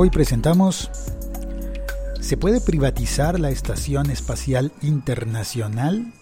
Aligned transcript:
Hoy 0.00 0.10
presentamos 0.10 0.88
¿Se 2.20 2.36
puede 2.36 2.60
privatizar 2.60 3.40
la 3.40 3.50
Estación 3.50 4.12
Espacial 4.12 4.70
Internacional? 4.80 6.12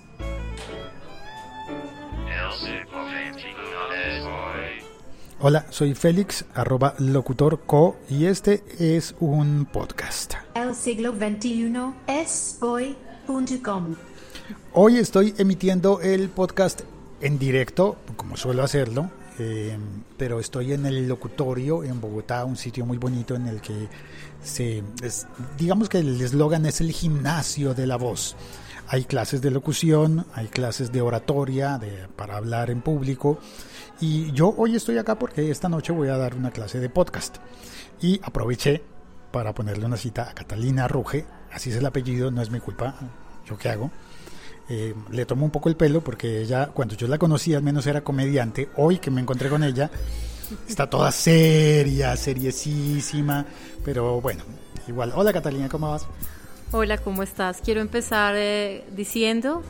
Hola, 5.41 5.67
soy 5.69 5.95
Félix, 5.95 6.47
arroba 6.55 6.95
locutorco, 6.97 7.99
y 8.09 8.25
este 8.25 8.65
es 8.79 9.15
un 9.21 9.69
podcast. 9.71 10.37
El 10.55 10.75
siglo 10.75 11.13
XXI 11.13 11.69
es 12.07 12.57
hoy.com. 12.63 13.95
Hoy 14.73 14.97
estoy 14.97 15.35
emitiendo 15.37 16.01
el 16.01 16.31
podcast 16.31 16.81
en 17.21 17.39
directo, 17.39 17.97
como 18.17 18.39
suelo 18.39 18.63
hacerlo, 18.63 19.11
eh, 19.39 19.77
pero 20.17 20.41
estoy 20.41 20.73
en 20.73 20.87
el 20.87 21.09
locutorio 21.09 21.85
en 21.85 22.01
Bogotá, 22.01 22.45
un 22.45 22.57
sitio 22.57 22.87
muy 22.87 22.99
bonito 22.99 23.35
en 23.35 23.47
el 23.47 23.61
que 23.61 23.89
se, 24.43 24.83
digamos 25.59 25.89
que 25.89 25.99
el 25.99 26.21
eslogan 26.21 26.67
es 26.67 26.81
el 26.81 26.93
gimnasio 26.93 27.75
de 27.75 27.87
la 27.87 27.97
voz. 27.97 28.37
Hay 28.89 29.05
clases 29.05 29.43
de 29.43 29.51
locución, 29.51 30.27
hay 30.33 30.47
clases 30.47 30.93
de 30.93 31.01
oratoria 31.01 31.77
de, 31.79 32.09
para 32.15 32.37
hablar 32.37 32.71
en 32.71 32.83
público. 32.83 33.39
Y 34.01 34.31
yo 34.33 34.55
hoy 34.57 34.77
estoy 34.77 34.99
acá 34.99 35.19
porque 35.19 35.51
esta 35.51 35.69
noche 35.69 35.93
voy 35.93 36.09
a 36.09 36.17
dar 36.17 36.35
una 36.35 36.51
clase 36.51 36.79
de 36.79 36.89
podcast. 36.89 37.39
Y 38.01 38.21
aproveché 38.23 38.83
para 39.33 39.55
ponerle 39.55 39.87
una 39.87 39.97
cita 39.97 40.31
a 40.31 40.35
Catalina 40.35 40.87
Ruge, 40.87 41.27
así 41.53 41.71
es 41.71 41.77
el 41.77 41.87
apellido, 41.87 42.31
no 42.31 42.43
es 42.43 42.51
mi 42.51 42.61
culpa, 42.61 42.95
yo 43.47 43.59
qué 43.59 43.71
hago 43.71 43.91
eh, 44.69 44.95
le 45.11 45.27
tomo 45.27 45.45
un 45.45 45.51
poco 45.51 45.69
el 45.69 45.77
pelo 45.77 46.01
porque 46.01 46.41
ella, 46.41 46.67
cuando 46.67 46.95
yo 46.95 47.07
la 47.07 47.19
conocí, 47.19 47.55
al 47.55 47.63
menos 47.63 47.87
era 47.87 48.01
comediante. 48.03 48.69
Hoy 48.77 48.99
que 48.99 49.11
me 49.11 49.21
encontré 49.21 49.49
con 49.49 49.63
ella, 49.63 49.91
está 50.69 50.89
toda 50.89 51.13
seria, 51.13 52.17
seriesísima. 52.17 53.47
Pero 53.85 54.21
bueno, 54.21 54.43
igual. 54.89 55.13
Hola 55.15 55.33
Catalina, 55.33 55.69
¿cómo 55.69 55.91
vas? 55.91 56.07
Hola, 56.73 56.99
¿cómo 56.99 57.23
estás? 57.23 57.61
Quiero 57.65 57.81
empezar 57.81 58.35
eh, 58.37 58.85
diciendo 58.95 59.63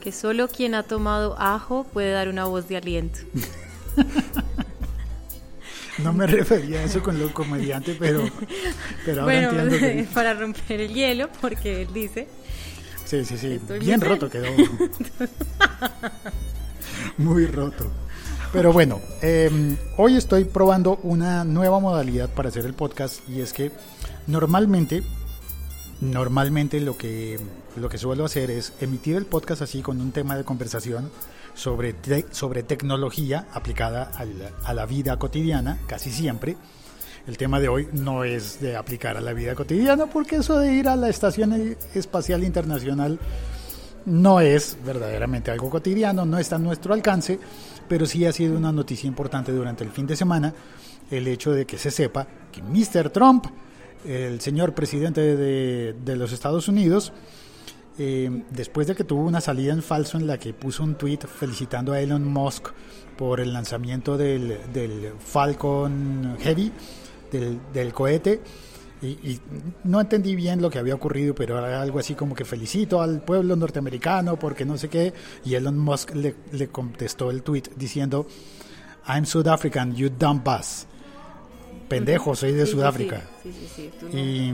que 0.00 0.12
solo 0.12 0.48
quien 0.48 0.74
ha 0.74 0.82
tomado 0.82 1.36
ajo 1.38 1.84
puede 1.92 2.12
dar 2.12 2.28
una 2.28 2.44
voz 2.44 2.68
de 2.68 2.76
aliento. 2.76 3.20
No 5.98 6.12
me 6.12 6.26
refería 6.26 6.80
a 6.80 6.84
eso 6.84 7.02
con 7.02 7.18
lo 7.18 7.32
comediante, 7.32 7.96
pero, 7.98 8.28
pero 9.06 9.22
ahora 9.22 9.50
bueno, 9.50 9.62
entiendo 9.62 10.10
para 10.14 10.34
romper 10.34 10.82
el 10.82 10.92
hielo, 10.92 11.30
porque 11.40 11.82
él 11.82 11.88
dice 11.94 12.28
Sí, 13.06 13.24
sí, 13.24 13.38
sí. 13.38 13.60
Bien 13.78 14.00
roto 14.00 14.28
quedó. 14.28 14.46
Muy 17.18 17.46
roto. 17.46 17.86
Pero 18.52 18.72
bueno, 18.72 19.00
em, 19.22 19.76
hoy 19.96 20.16
estoy 20.16 20.44
probando 20.44 20.98
una 21.02 21.44
nueva 21.44 21.78
modalidad 21.78 22.28
para 22.28 22.48
hacer 22.48 22.66
el 22.66 22.74
podcast 22.74 23.26
y 23.28 23.40
es 23.40 23.52
que 23.52 23.70
normalmente, 24.26 25.02
normalmente 26.00 26.80
lo 26.80 26.96
que, 26.96 27.38
lo 27.76 27.88
que 27.88 27.98
suelo 27.98 28.24
hacer 28.24 28.50
es 28.50 28.72
emitir 28.80 29.16
el 29.16 29.24
podcast 29.24 29.62
así 29.62 29.82
con 29.82 30.00
un 30.00 30.10
tema 30.10 30.36
de 30.36 30.44
conversación 30.44 31.10
sobre, 31.54 31.94
sobre 32.32 32.64
tecnología 32.64 33.46
aplicada 33.52 34.10
a 34.64 34.74
la 34.74 34.86
vida 34.86 35.16
cotidiana, 35.16 35.78
casi 35.86 36.10
siempre 36.10 36.56
el 37.26 37.36
tema 37.36 37.58
de 37.60 37.68
hoy 37.68 37.88
no 37.92 38.24
es 38.24 38.60
de 38.60 38.76
aplicar 38.76 39.16
a 39.16 39.20
la 39.20 39.32
vida 39.32 39.54
cotidiana, 39.54 40.06
porque 40.06 40.36
eso 40.36 40.58
de 40.58 40.72
ir 40.72 40.88
a 40.88 40.96
la 40.96 41.08
Estación 41.08 41.76
Espacial 41.94 42.44
Internacional 42.44 43.18
no 44.04 44.40
es 44.40 44.78
verdaderamente 44.84 45.50
algo 45.50 45.68
cotidiano, 45.68 46.24
no 46.24 46.38
está 46.38 46.56
a 46.56 46.60
nuestro 46.60 46.94
alcance, 46.94 47.38
pero 47.88 48.06
sí 48.06 48.24
ha 48.24 48.32
sido 48.32 48.56
una 48.56 48.70
noticia 48.70 49.08
importante 49.08 49.50
durante 49.50 49.82
el 49.82 49.90
fin 49.90 50.06
de 50.06 50.16
semana 50.16 50.54
el 51.10 51.26
hecho 51.26 51.52
de 51.52 51.66
que 51.66 51.78
se 51.78 51.90
sepa 51.90 52.26
que 52.52 52.62
Mr. 52.62 53.10
Trump, 53.10 53.46
el 54.04 54.40
señor 54.40 54.74
presidente 54.74 55.36
de, 55.36 56.16
los 56.16 56.32
Estados 56.32 56.68
Unidos, 56.68 57.12
eh, 57.98 58.44
después 58.50 58.86
de 58.86 58.94
que 58.94 59.04
tuvo 59.04 59.22
una 59.22 59.40
salida 59.40 59.72
en 59.72 59.82
falso 59.82 60.16
en 60.16 60.28
la 60.28 60.38
que 60.38 60.52
puso 60.52 60.84
un 60.84 60.94
tweet 60.94 61.20
felicitando 61.26 61.92
a 61.92 62.00
Elon 62.00 62.24
Musk 62.24 62.68
por 63.16 63.40
el 63.40 63.52
lanzamiento 63.52 64.16
del, 64.16 64.58
del 64.72 65.12
Falcon 65.18 66.36
Heavy, 66.40 66.72
del, 67.30 67.92
cohete. 67.92 68.40
Y, 69.02 69.38
no 69.84 70.00
entendí 70.00 70.34
bien 70.34 70.62
lo 70.62 70.70
que 70.70 70.78
había 70.78 70.94
ocurrido, 70.94 71.34
pero 71.34 71.58
era 71.58 71.80
algo 71.80 71.98
así 71.98 72.14
como 72.14 72.34
que 72.34 72.44
felicito 72.44 73.02
al 73.02 73.20
pueblo 73.20 73.54
norteamericano 73.54 74.38
porque 74.38 74.64
no 74.64 74.78
sé 74.78 74.88
qué. 74.88 75.12
Y 75.44 75.54
Elon 75.54 75.78
Musk 75.78 76.14
le, 76.14 76.34
le 76.52 76.68
contestó 76.68 77.30
el 77.30 77.42
tweet 77.42 77.64
diciendo, 77.76 78.26
I'm 79.06 79.26
South 79.26 79.46
African, 79.46 79.94
you 79.94 80.08
dumb 80.08 80.42
bus. 80.42 80.86
Pendejo, 81.88 82.34
soy 82.34 82.52
de 82.52 82.66
Sudáfrica. 82.66 83.22
y 84.12 84.50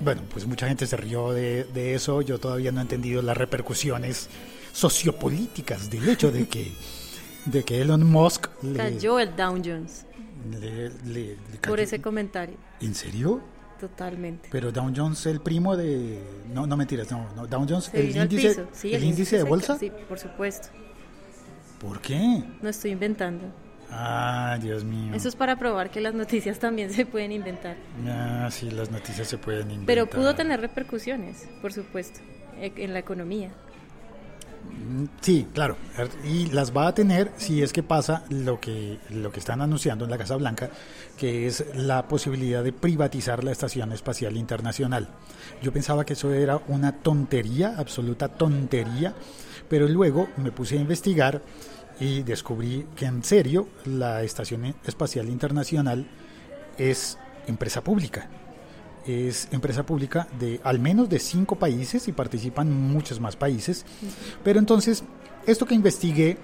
bueno, 0.00 0.22
pues 0.32 0.46
mucha 0.46 0.66
gente 0.66 0.86
se 0.86 0.96
rió 0.96 1.32
de, 1.32 1.64
de, 1.64 1.94
eso. 1.94 2.22
Yo 2.22 2.38
todavía 2.38 2.72
no 2.72 2.80
he 2.80 2.82
entendido 2.82 3.22
las 3.22 3.36
repercusiones 3.36 4.28
sociopolíticas 4.72 5.90
del 5.90 6.08
hecho 6.08 6.32
de 6.32 6.48
que, 6.48 6.72
de 7.44 7.62
que 7.62 7.80
Elon 7.82 8.04
Musk... 8.04 8.48
Cayó 8.76 9.20
el 9.20 9.36
Dow 9.36 9.60
Jones 9.64 10.06
le, 10.60 11.36
por 11.66 11.80
ese 11.80 12.00
comentario. 12.00 12.56
¿En 12.80 12.94
serio? 12.94 13.40
Totalmente. 13.80 14.48
Pero 14.52 14.72
Dow 14.72 14.92
Jones, 14.94 15.24
el 15.26 15.40
primo 15.40 15.76
de. 15.76 16.20
No, 16.52 16.66
no 16.66 16.76
mentiras, 16.76 17.10
no. 17.10 17.26
no 17.34 17.46
Dow 17.46 17.66
Jones, 17.66 17.90
el 17.94 18.14
índice, 18.14 18.66
el, 18.84 19.04
índice, 19.04 19.38
de 19.38 19.42
bolsa. 19.44 19.78
Sí, 19.78 19.90
por 20.08 20.18
supuesto. 20.18 20.68
¿Por 21.80 22.00
qué? 22.00 22.44
No 22.60 22.68
estoy 22.68 22.90
inventando. 22.90 23.46
Ah, 23.90 24.58
Dios 24.60 24.84
mío. 24.84 25.14
Eso 25.14 25.28
es 25.28 25.34
para 25.34 25.56
probar 25.56 25.90
que 25.90 26.00
las 26.00 26.14
noticias 26.14 26.58
también 26.58 26.92
se 26.92 27.06
pueden 27.06 27.32
inventar. 27.32 27.76
Ah, 28.06 28.48
sí, 28.50 28.70
las 28.70 28.90
noticias 28.90 29.26
se 29.26 29.38
pueden 29.38 29.70
inventar. 29.70 29.86
Pero 29.86 30.06
pudo 30.06 30.34
tener 30.34 30.60
repercusiones, 30.60 31.48
por 31.62 31.72
supuesto, 31.72 32.20
e, 32.58 32.72
en 32.76 32.92
la 32.92 32.98
economía. 32.98 33.50
Mm, 34.68 35.04
sí, 35.20 35.46
claro, 35.54 35.76
y 36.24 36.46
las 36.46 36.76
va 36.76 36.88
a 36.88 36.94
tener 36.94 37.32
si 37.36 37.62
es 37.62 37.72
que 37.72 37.82
pasa 37.82 38.24
lo 38.28 38.60
que 38.60 38.98
lo 39.10 39.32
que 39.32 39.40
están 39.40 39.60
anunciando 39.60 40.04
en 40.04 40.10
la 40.10 40.18
Casa 40.18 40.36
Blanca, 40.36 40.70
que 41.16 41.46
es 41.46 41.64
la 41.74 42.08
posibilidad 42.08 42.62
de 42.64 42.72
privatizar 42.72 43.44
la 43.44 43.52
Estación 43.52 43.92
Espacial 43.92 44.36
Internacional. 44.36 45.08
Yo 45.62 45.72
pensaba 45.72 46.04
que 46.04 46.14
eso 46.14 46.32
era 46.32 46.60
una 46.68 46.92
tontería, 46.92 47.74
absoluta 47.76 48.28
tontería, 48.28 49.14
pero 49.68 49.88
luego 49.88 50.28
me 50.36 50.52
puse 50.52 50.78
a 50.78 50.80
investigar 50.80 51.42
y 51.98 52.22
descubrí 52.22 52.86
que 52.96 53.06
en 53.06 53.22
serio 53.22 53.68
la 53.84 54.22
Estación 54.22 54.74
Espacial 54.86 55.28
Internacional 55.28 56.06
es 56.78 57.18
empresa 57.46 57.82
pública 57.82 58.28
es 59.10 59.48
empresa 59.50 59.84
pública 59.84 60.26
de 60.38 60.60
al 60.64 60.78
menos 60.78 61.08
de 61.08 61.18
cinco 61.18 61.56
países 61.56 62.08
y 62.08 62.12
participan 62.12 62.70
muchos 62.72 63.20
más 63.20 63.36
países. 63.36 63.84
Pero 64.44 64.58
entonces, 64.58 65.04
esto 65.46 65.66
que 65.66 65.74
investigué, 65.74 66.36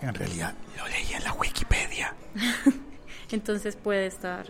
en 0.00 0.14
realidad 0.14 0.54
lo 0.76 0.86
leí 0.88 1.12
en 1.14 1.24
la 1.24 1.32
Wikipedia. 1.32 2.14
entonces 3.30 3.76
puede 3.76 4.06
estar... 4.06 4.46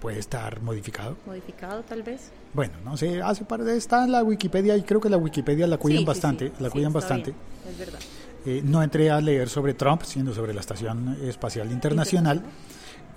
Puede 0.00 0.20
estar 0.20 0.60
modificado. 0.62 1.16
Modificado 1.26 1.82
tal 1.82 2.04
vez. 2.04 2.30
Bueno, 2.54 2.74
no 2.84 2.96
sé, 2.96 3.20
hace 3.20 3.44
parte 3.44 3.76
está 3.76 4.04
en 4.04 4.12
la 4.12 4.22
Wikipedia 4.22 4.76
y 4.76 4.82
creo 4.82 5.00
que 5.00 5.08
la 5.08 5.16
Wikipedia 5.16 5.66
la 5.66 5.76
cuidan 5.76 6.04
bastante, 6.04 6.52
la 6.60 6.70
cuidan 6.70 6.92
bastante. 6.92 7.34
es 7.68 7.78
verdad. 7.78 7.98
Eh, 8.46 8.62
no 8.64 8.82
entré 8.82 9.10
a 9.10 9.20
leer 9.20 9.48
sobre 9.48 9.74
Trump, 9.74 10.02
sino 10.04 10.32
sobre 10.32 10.54
la 10.54 10.60
Estación 10.60 11.18
Espacial 11.22 11.70
Internacional. 11.72 12.42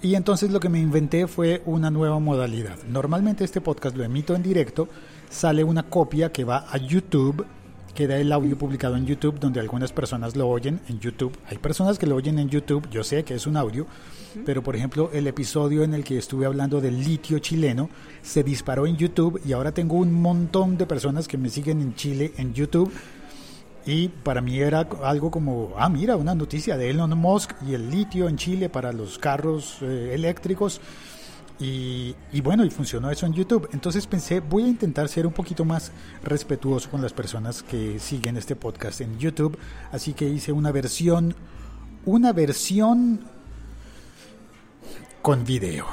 Y 0.04 0.16
entonces 0.16 0.50
lo 0.50 0.60
que 0.60 0.70
me 0.70 0.80
inventé 0.80 1.28
fue 1.28 1.62
una 1.66 1.92
nueva 1.92 2.18
modalidad. 2.18 2.78
Normalmente 2.90 3.44
este 3.44 3.62
podcast 3.62 3.96
lo 3.96 4.04
emito 4.04 4.36
en 4.36 4.42
directo, 4.42 4.88
sale 5.30 5.64
una 5.64 5.84
copia 5.84 6.32
que 6.32 6.44
va 6.44 6.66
a 6.72 6.78
YouTube, 6.78 7.46
queda 7.94 8.18
el 8.18 8.32
audio 8.32 8.58
publicado 8.58 8.96
en 8.96 9.06
YouTube, 9.06 9.40
donde 9.40 9.60
algunas 9.60 9.94
personas 9.94 10.36
lo 10.36 10.50
oyen 10.50 10.80
en 10.90 11.00
YouTube. 11.00 11.38
Hay 11.48 11.60
personas 11.60 12.00
que 12.00 12.08
lo 12.08 12.16
oyen 12.16 12.40
en 12.40 12.50
YouTube, 12.50 12.90
yo 12.90 13.04
sé 13.04 13.24
que 13.24 13.36
es 13.36 13.46
un 13.46 13.58
audio, 13.58 13.86
pero 14.44 14.64
por 14.64 14.76
ejemplo 14.76 15.12
el 15.14 15.28
episodio 15.28 15.84
en 15.84 15.94
el 15.94 16.04
que 16.04 16.18
estuve 16.18 16.48
hablando 16.48 16.82
del 16.82 17.04
litio 17.04 17.38
chileno 17.38 17.88
se 18.24 18.44
disparó 18.44 18.88
en 18.88 18.98
YouTube 18.98 19.40
y 19.46 19.54
ahora 19.54 19.72
tengo 19.72 19.98
un 19.98 20.14
montón 20.20 20.78
de 20.78 20.88
personas 20.88 21.28
que 21.28 21.38
me 21.38 21.50
siguen 21.50 21.80
en 21.80 21.94
Chile 21.94 22.34
en 22.38 22.56
YouTube 22.56 22.92
y 23.86 24.10
para 24.10 24.42
mí 24.42 24.60
era 24.60 24.88
algo 25.04 25.32
como, 25.32 25.74
ah, 25.78 25.90
mira, 25.90 26.16
una 26.16 26.36
noticia 26.36 26.78
de 26.78 26.90
Elon 26.90 27.18
Musk 27.18 27.54
y 27.68 27.74
el 27.74 27.90
litio 27.90 28.30
en 28.30 28.38
Chile 28.38 28.70
para 28.70 28.92
los 28.94 29.18
carros 29.18 29.78
eh, 29.82 30.12
eléctricos. 30.14 30.82
Y, 31.60 32.16
y, 32.32 32.42
bueno, 32.42 32.66
y 32.66 32.72
funcionó 32.72 33.12
eso 33.12 33.26
en 33.28 33.34
YouTube. 33.34 33.70
Entonces 33.72 34.08
pensé, 34.08 34.40
voy 34.40 34.64
a 34.64 34.68
intentar 34.68 35.08
ser 35.10 35.28
un 35.28 35.34
poquito 35.34 35.64
más 35.64 35.92
respetuoso 36.24 36.90
con 36.90 37.02
las 37.02 37.14
personas 37.14 37.62
que 37.62 38.00
siguen 38.00 38.38
este 38.38 38.56
podcast 38.56 39.02
en 39.02 39.20
YouTube. 39.20 39.58
Así 39.92 40.14
que 40.14 40.28
hice 40.28 40.52
una 40.52 40.72
versión, 40.72 41.36
una 42.06 42.34
versión 42.34 43.22
con 45.22 45.44
video. 45.44 45.86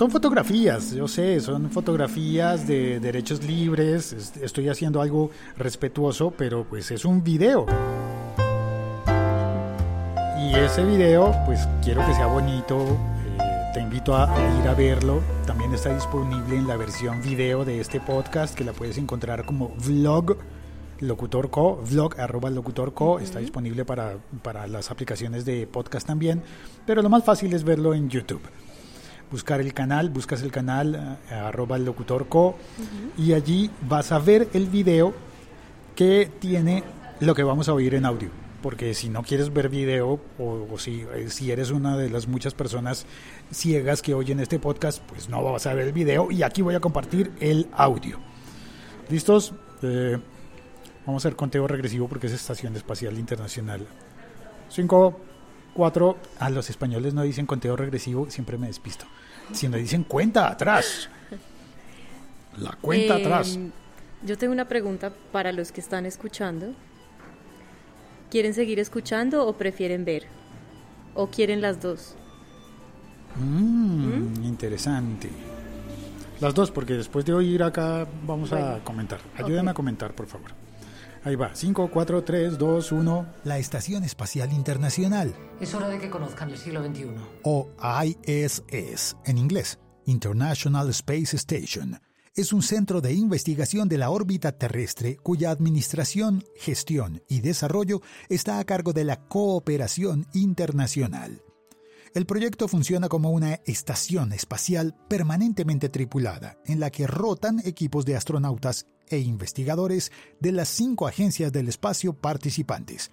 Son 0.00 0.10
fotografías, 0.10 0.92
yo 0.92 1.06
sé, 1.06 1.40
son 1.40 1.70
fotografías 1.70 2.66
de 2.66 3.00
derechos 3.00 3.44
libres, 3.44 4.32
estoy 4.40 4.70
haciendo 4.70 5.02
algo 5.02 5.30
respetuoso, 5.58 6.30
pero 6.30 6.64
pues 6.64 6.90
es 6.90 7.04
un 7.04 7.22
video. 7.22 7.66
Y 10.38 10.54
ese 10.54 10.86
video, 10.86 11.34
pues 11.44 11.68
quiero 11.84 12.00
que 12.06 12.14
sea 12.14 12.28
bonito. 12.28 12.78
eh, 13.40 13.70
te 13.74 13.80
invito 13.80 14.16
a 14.16 14.34
ir 14.62 14.68
a 14.68 14.72
verlo. 14.72 15.20
También 15.46 15.74
está 15.74 15.94
disponible 15.94 16.56
en 16.56 16.66
la 16.66 16.78
versión 16.78 17.20
video 17.20 17.66
de 17.66 17.80
este 17.80 18.00
podcast 18.00 18.54
que 18.54 18.64
la 18.64 18.72
puedes 18.72 18.96
encontrar 18.96 19.44
como 19.44 19.68
vlog 19.86 20.38
locutor 21.00 21.50
co, 21.50 21.76
vlog 21.76 22.18
arroba 22.18 22.48
locutor 22.48 22.94
co. 22.94 23.18
Está 23.18 23.40
disponible 23.40 23.84
para, 23.84 24.16
para 24.42 24.66
las 24.66 24.90
aplicaciones 24.90 25.44
de 25.44 25.66
podcast 25.66 26.06
también. 26.06 26.42
Pero 26.86 27.02
lo 27.02 27.10
más 27.10 27.22
fácil 27.22 27.52
es 27.52 27.64
verlo 27.64 27.92
en 27.92 28.08
YouTube 28.08 28.40
buscar 29.30 29.60
el 29.60 29.72
canal, 29.72 30.10
buscas 30.10 30.42
el 30.42 30.50
canal 30.50 31.18
eh, 31.30 31.34
arroba 31.34 31.78
locutor 31.78 32.28
co 32.28 32.56
y 33.16 33.32
allí 33.32 33.70
vas 33.88 34.12
a 34.12 34.18
ver 34.18 34.48
el 34.54 34.66
video 34.66 35.14
que 35.94 36.30
tiene 36.38 36.82
lo 37.20 37.34
que 37.34 37.42
vamos 37.42 37.68
a 37.68 37.74
oír 37.74 37.94
en 37.94 38.06
audio. 38.06 38.30
Porque 38.62 38.92
si 38.92 39.08
no 39.08 39.22
quieres 39.22 39.52
ver 39.52 39.70
video 39.70 40.20
o, 40.38 40.68
o 40.70 40.78
si, 40.78 41.06
eh, 41.14 41.30
si 41.30 41.50
eres 41.50 41.70
una 41.70 41.96
de 41.96 42.10
las 42.10 42.28
muchas 42.28 42.52
personas 42.52 43.06
ciegas 43.50 44.02
que 44.02 44.12
oyen 44.12 44.38
este 44.40 44.58
podcast, 44.58 45.02
pues 45.04 45.30
no 45.30 45.42
vas 45.42 45.66
a 45.66 45.72
ver 45.72 45.86
el 45.86 45.92
video 45.92 46.30
y 46.30 46.42
aquí 46.42 46.60
voy 46.60 46.74
a 46.74 46.80
compartir 46.80 47.32
el 47.40 47.68
audio. 47.72 48.18
¿Listos? 49.08 49.54
Eh, 49.82 50.18
vamos 51.06 51.24
a 51.24 51.28
hacer 51.28 51.36
conteo 51.36 51.66
regresivo 51.66 52.06
porque 52.06 52.26
es 52.26 52.32
Estación 52.32 52.76
Espacial 52.76 53.18
Internacional. 53.18 53.86
5, 54.68 55.20
4. 55.74 56.16
A 56.38 56.50
los 56.50 56.70
españoles 56.70 57.14
no 57.14 57.22
dicen 57.22 57.46
conteo 57.46 57.76
regresivo, 57.76 58.30
siempre 58.30 58.58
me 58.58 58.66
despisto. 58.66 59.04
Si 59.52 59.68
no 59.68 59.76
dicen 59.76 60.04
cuenta 60.04 60.48
atrás. 60.48 61.08
La 62.58 62.72
cuenta 62.80 63.16
Eh, 63.18 63.24
atrás. 63.24 63.58
Yo 64.22 64.36
tengo 64.36 64.52
una 64.52 64.66
pregunta 64.68 65.12
para 65.32 65.52
los 65.52 65.72
que 65.72 65.80
están 65.80 66.04
escuchando. 66.06 66.72
¿Quieren 68.30 68.54
seguir 68.54 68.78
escuchando 68.78 69.46
o 69.46 69.54
prefieren 69.56 70.04
ver? 70.04 70.26
¿O 71.14 71.28
quieren 71.28 71.60
las 71.60 71.80
dos? 71.80 72.14
Mm, 73.36 74.44
Interesante. 74.44 75.30
Las 76.40 76.54
dos, 76.54 76.70
porque 76.70 76.94
después 76.94 77.24
de 77.24 77.32
oír 77.34 77.62
acá 77.62 78.06
vamos 78.26 78.52
a 78.52 78.78
comentar. 78.82 79.20
Ayúdenme 79.36 79.72
a 79.72 79.74
comentar, 79.74 80.12
por 80.14 80.26
favor. 80.26 80.50
Ahí 81.24 81.36
va. 81.36 81.54
5, 81.54 81.90
4, 81.92 82.24
3, 82.24 82.58
2, 82.58 82.92
1. 82.92 83.26
La 83.44 83.58
Estación 83.58 84.04
Espacial 84.04 84.52
Internacional, 84.52 85.34
Es 85.60 85.74
hora 85.74 85.88
de 85.88 85.98
que 85.98 86.08
conozcan 86.08 86.50
el 86.50 86.56
siglo 86.56 86.82
XXI. 86.82 87.08
o 87.44 87.68
ISS 88.04 89.16
en 89.26 89.38
inglés, 89.38 89.78
International 90.06 90.88
Space 90.90 91.36
Station, 91.36 92.00
es 92.34 92.52
un 92.52 92.62
centro 92.62 93.00
de 93.00 93.12
investigación 93.12 93.88
de 93.88 93.98
la 93.98 94.10
órbita 94.10 94.52
terrestre 94.52 95.16
cuya 95.16 95.50
administración, 95.50 96.44
gestión 96.56 97.22
y 97.28 97.40
desarrollo 97.40 98.00
está 98.28 98.58
a 98.58 98.64
cargo 98.64 98.92
de 98.92 99.04
la 99.04 99.16
cooperación 99.28 100.26
internacional. 100.32 101.42
El 102.12 102.26
proyecto 102.26 102.66
funciona 102.66 103.08
como 103.08 103.30
una 103.30 103.60
estación 103.66 104.32
espacial 104.32 104.96
permanentemente 105.08 105.88
tripulada, 105.88 106.58
en 106.64 106.80
la 106.80 106.90
que 106.90 107.06
rotan 107.06 107.60
equipos 107.64 108.04
de 108.04 108.16
astronautas 108.16 108.86
e 109.06 109.18
investigadores 109.18 110.10
de 110.40 110.50
las 110.50 110.68
cinco 110.68 111.06
agencias 111.06 111.52
del 111.52 111.68
espacio 111.68 112.12
participantes. 112.12 113.12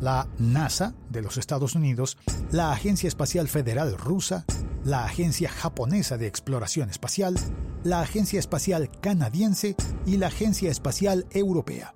La 0.00 0.28
NASA 0.38 0.94
de 1.10 1.20
los 1.20 1.36
Estados 1.36 1.74
Unidos, 1.74 2.16
la 2.50 2.72
Agencia 2.72 3.08
Espacial 3.08 3.48
Federal 3.48 3.98
Rusa, 3.98 4.46
la 4.82 5.04
Agencia 5.04 5.50
Japonesa 5.50 6.16
de 6.16 6.26
Exploración 6.26 6.88
Espacial, 6.88 7.34
la 7.84 8.00
Agencia 8.00 8.38
Espacial 8.38 8.90
Canadiense 9.02 9.76
y 10.06 10.16
la 10.16 10.28
Agencia 10.28 10.70
Espacial 10.70 11.26
Europea 11.32 11.94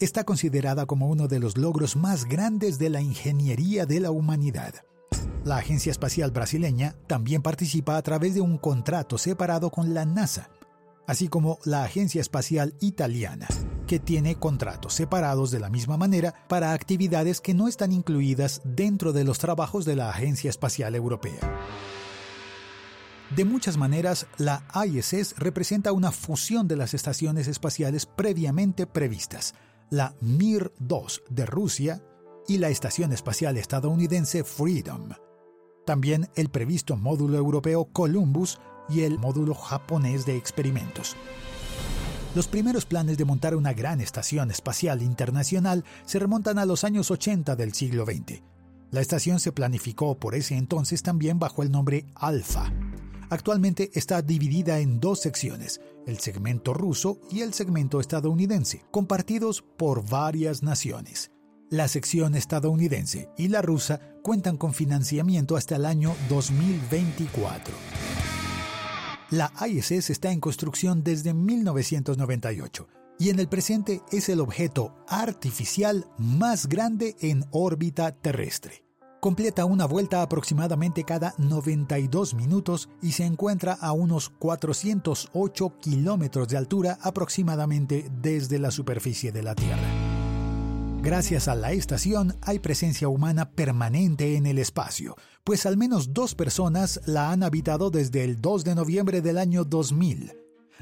está 0.00 0.24
considerada 0.24 0.86
como 0.86 1.08
uno 1.08 1.28
de 1.28 1.38
los 1.38 1.56
logros 1.56 1.96
más 1.96 2.26
grandes 2.26 2.78
de 2.78 2.90
la 2.90 3.00
ingeniería 3.00 3.86
de 3.86 4.00
la 4.00 4.10
humanidad. 4.10 4.74
La 5.44 5.58
Agencia 5.58 5.90
Espacial 5.90 6.30
Brasileña 6.30 6.94
también 7.06 7.42
participa 7.42 7.98
a 7.98 8.02
través 8.02 8.34
de 8.34 8.40
un 8.40 8.56
contrato 8.56 9.18
separado 9.18 9.68
con 9.70 9.92
la 9.92 10.06
NASA, 10.06 10.48
así 11.06 11.28
como 11.28 11.58
la 11.64 11.84
Agencia 11.84 12.22
Espacial 12.22 12.72
Italiana, 12.80 13.46
que 13.86 13.98
tiene 13.98 14.36
contratos 14.36 14.94
separados 14.94 15.50
de 15.50 15.60
la 15.60 15.68
misma 15.68 15.98
manera 15.98 16.34
para 16.48 16.72
actividades 16.72 17.42
que 17.42 17.52
no 17.52 17.68
están 17.68 17.92
incluidas 17.92 18.62
dentro 18.64 19.12
de 19.12 19.24
los 19.24 19.38
trabajos 19.38 19.84
de 19.84 19.96
la 19.96 20.08
Agencia 20.08 20.48
Espacial 20.48 20.94
Europea. 20.94 21.40
De 23.36 23.44
muchas 23.44 23.76
maneras, 23.76 24.26
la 24.38 24.64
ISS 24.86 25.34
representa 25.36 25.92
una 25.92 26.10
fusión 26.10 26.68
de 26.68 26.76
las 26.76 26.94
estaciones 26.94 27.48
espaciales 27.48 28.06
previamente 28.06 28.86
previstas, 28.86 29.54
la 29.90 30.14
Mir-2 30.22 31.22
de 31.28 31.44
Rusia 31.44 32.02
y 32.48 32.56
la 32.56 32.70
Estación 32.70 33.12
Espacial 33.12 33.58
Estadounidense 33.58 34.42
Freedom. 34.42 35.10
También 35.84 36.28
el 36.34 36.48
previsto 36.48 36.96
módulo 36.96 37.36
europeo 37.36 37.86
Columbus 37.92 38.58
y 38.88 39.02
el 39.02 39.18
módulo 39.18 39.54
japonés 39.54 40.26
de 40.26 40.36
experimentos. 40.36 41.16
Los 42.34 42.48
primeros 42.48 42.84
planes 42.84 43.16
de 43.16 43.24
montar 43.24 43.54
una 43.54 43.72
gran 43.72 44.00
estación 44.00 44.50
espacial 44.50 45.02
internacional 45.02 45.84
se 46.04 46.18
remontan 46.18 46.58
a 46.58 46.66
los 46.66 46.82
años 46.82 47.10
80 47.10 47.54
del 47.54 47.74
siglo 47.74 48.04
XX. 48.04 48.42
La 48.90 49.00
estación 49.00 49.40
se 49.40 49.52
planificó 49.52 50.18
por 50.18 50.34
ese 50.34 50.56
entonces 50.56 51.02
también 51.02 51.38
bajo 51.38 51.62
el 51.62 51.70
nombre 51.70 52.06
Alpha. 52.14 52.72
Actualmente 53.30 53.90
está 53.94 54.22
dividida 54.22 54.80
en 54.80 55.00
dos 55.00 55.20
secciones, 55.20 55.80
el 56.06 56.18
segmento 56.18 56.74
ruso 56.74 57.20
y 57.30 57.40
el 57.40 57.54
segmento 57.54 58.00
estadounidense, 58.00 58.84
compartidos 58.90 59.62
por 59.76 60.08
varias 60.08 60.62
naciones. 60.62 61.30
La 61.70 61.88
sección 61.88 62.34
estadounidense 62.34 63.28
y 63.36 63.48
la 63.48 63.62
rusa 63.62 64.13
cuentan 64.24 64.56
con 64.56 64.72
financiamiento 64.72 65.54
hasta 65.54 65.76
el 65.76 65.84
año 65.84 66.16
2024. 66.30 67.74
La 69.28 69.52
ISS 69.68 70.08
está 70.08 70.32
en 70.32 70.40
construcción 70.40 71.04
desde 71.04 71.34
1998 71.34 72.88
y 73.18 73.28
en 73.28 73.38
el 73.38 73.48
presente 73.48 74.00
es 74.10 74.30
el 74.30 74.40
objeto 74.40 74.94
artificial 75.08 76.06
más 76.16 76.70
grande 76.70 77.16
en 77.20 77.44
órbita 77.50 78.12
terrestre. 78.12 78.82
Completa 79.20 79.66
una 79.66 79.84
vuelta 79.84 80.22
aproximadamente 80.22 81.04
cada 81.04 81.34
92 81.36 82.32
minutos 82.32 82.88
y 83.02 83.12
se 83.12 83.26
encuentra 83.26 83.74
a 83.74 83.92
unos 83.92 84.30
408 84.30 85.78
kilómetros 85.80 86.48
de 86.48 86.56
altura 86.56 86.98
aproximadamente 87.02 88.10
desde 88.22 88.58
la 88.58 88.70
superficie 88.70 89.32
de 89.32 89.42
la 89.42 89.54
Tierra. 89.54 90.03
Gracias 91.04 91.48
a 91.48 91.54
la 91.54 91.72
estación 91.72 92.34
hay 92.40 92.60
presencia 92.60 93.08
humana 93.08 93.50
permanente 93.50 94.36
en 94.36 94.46
el 94.46 94.58
espacio, 94.58 95.16
pues 95.44 95.66
al 95.66 95.76
menos 95.76 96.14
dos 96.14 96.34
personas 96.34 96.98
la 97.04 97.30
han 97.30 97.42
habitado 97.42 97.90
desde 97.90 98.24
el 98.24 98.40
2 98.40 98.64
de 98.64 98.74
noviembre 98.74 99.20
del 99.20 99.36
año 99.36 99.64
2000. 99.64 100.32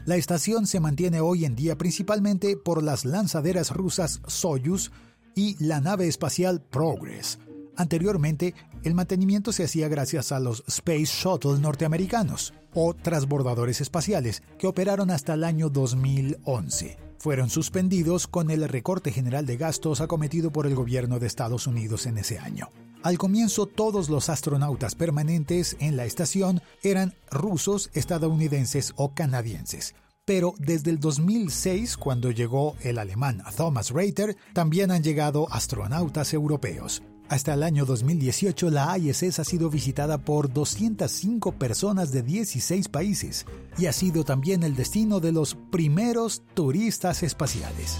La 0.06 0.14
estación 0.14 0.68
se 0.68 0.78
mantiene 0.78 1.20
hoy 1.20 1.44
en 1.44 1.56
día 1.56 1.76
principalmente 1.76 2.56
por 2.56 2.84
las 2.84 3.04
lanzaderas 3.04 3.72
rusas 3.72 4.20
Soyuz 4.28 4.92
y 5.34 5.56
la 5.58 5.80
nave 5.80 6.06
espacial 6.06 6.62
Progress. 6.62 7.40
Anteriormente, 7.74 8.54
el 8.84 8.94
mantenimiento 8.94 9.50
se 9.50 9.64
hacía 9.64 9.88
gracias 9.88 10.30
a 10.30 10.38
los 10.38 10.62
Space 10.68 11.06
Shuttle 11.06 11.58
norteamericanos, 11.58 12.54
o 12.74 12.94
transbordadores 12.94 13.80
espaciales, 13.80 14.44
que 14.56 14.68
operaron 14.68 15.10
hasta 15.10 15.34
el 15.34 15.42
año 15.42 15.68
2011 15.68 17.11
fueron 17.22 17.50
suspendidos 17.50 18.26
con 18.26 18.50
el 18.50 18.68
recorte 18.68 19.12
general 19.12 19.46
de 19.46 19.56
gastos 19.56 20.00
acometido 20.00 20.50
por 20.50 20.66
el 20.66 20.74
gobierno 20.74 21.20
de 21.20 21.28
Estados 21.28 21.68
Unidos 21.68 22.06
en 22.06 22.18
ese 22.18 22.40
año. 22.40 22.68
Al 23.04 23.16
comienzo 23.16 23.66
todos 23.66 24.10
los 24.10 24.28
astronautas 24.28 24.96
permanentes 24.96 25.76
en 25.78 25.96
la 25.96 26.04
estación 26.04 26.62
eran 26.82 27.14
rusos, 27.30 27.90
estadounidenses 27.94 28.92
o 28.96 29.14
canadienses. 29.14 29.94
Pero 30.24 30.54
desde 30.58 30.90
el 30.90 30.98
2006, 30.98 31.96
cuando 31.96 32.32
llegó 32.32 32.74
el 32.80 32.98
alemán 32.98 33.44
Thomas 33.56 33.90
Reiter, 33.90 34.36
también 34.52 34.90
han 34.90 35.04
llegado 35.04 35.46
astronautas 35.52 36.34
europeos. 36.34 37.04
Hasta 37.32 37.54
el 37.54 37.62
año 37.62 37.86
2018, 37.86 38.68
la 38.68 38.98
ISS 38.98 39.38
ha 39.38 39.44
sido 39.44 39.70
visitada 39.70 40.18
por 40.18 40.52
205 40.52 41.52
personas 41.52 42.12
de 42.12 42.22
16 42.22 42.88
países 42.88 43.46
y 43.78 43.86
ha 43.86 43.94
sido 43.94 44.22
también 44.22 44.62
el 44.62 44.76
destino 44.76 45.18
de 45.18 45.32
los 45.32 45.54
primeros 45.70 46.42
turistas 46.52 47.22
espaciales. 47.22 47.96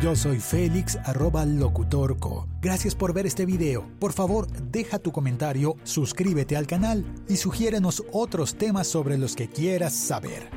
Yo 0.00 0.16
soy 0.16 0.40
Félix 0.40 0.96
arroba 1.04 1.44
locutorco. 1.44 2.48
Gracias 2.62 2.94
por 2.94 3.12
ver 3.12 3.26
este 3.26 3.44
video. 3.44 3.86
Por 3.98 4.14
favor, 4.14 4.50
deja 4.50 4.98
tu 4.98 5.12
comentario, 5.12 5.76
suscríbete 5.84 6.56
al 6.56 6.66
canal 6.66 7.04
y 7.28 7.36
sugiérenos 7.36 8.02
otros 8.12 8.54
temas 8.54 8.86
sobre 8.86 9.18
los 9.18 9.36
que 9.36 9.50
quieras 9.50 9.92
saber. 9.92 10.48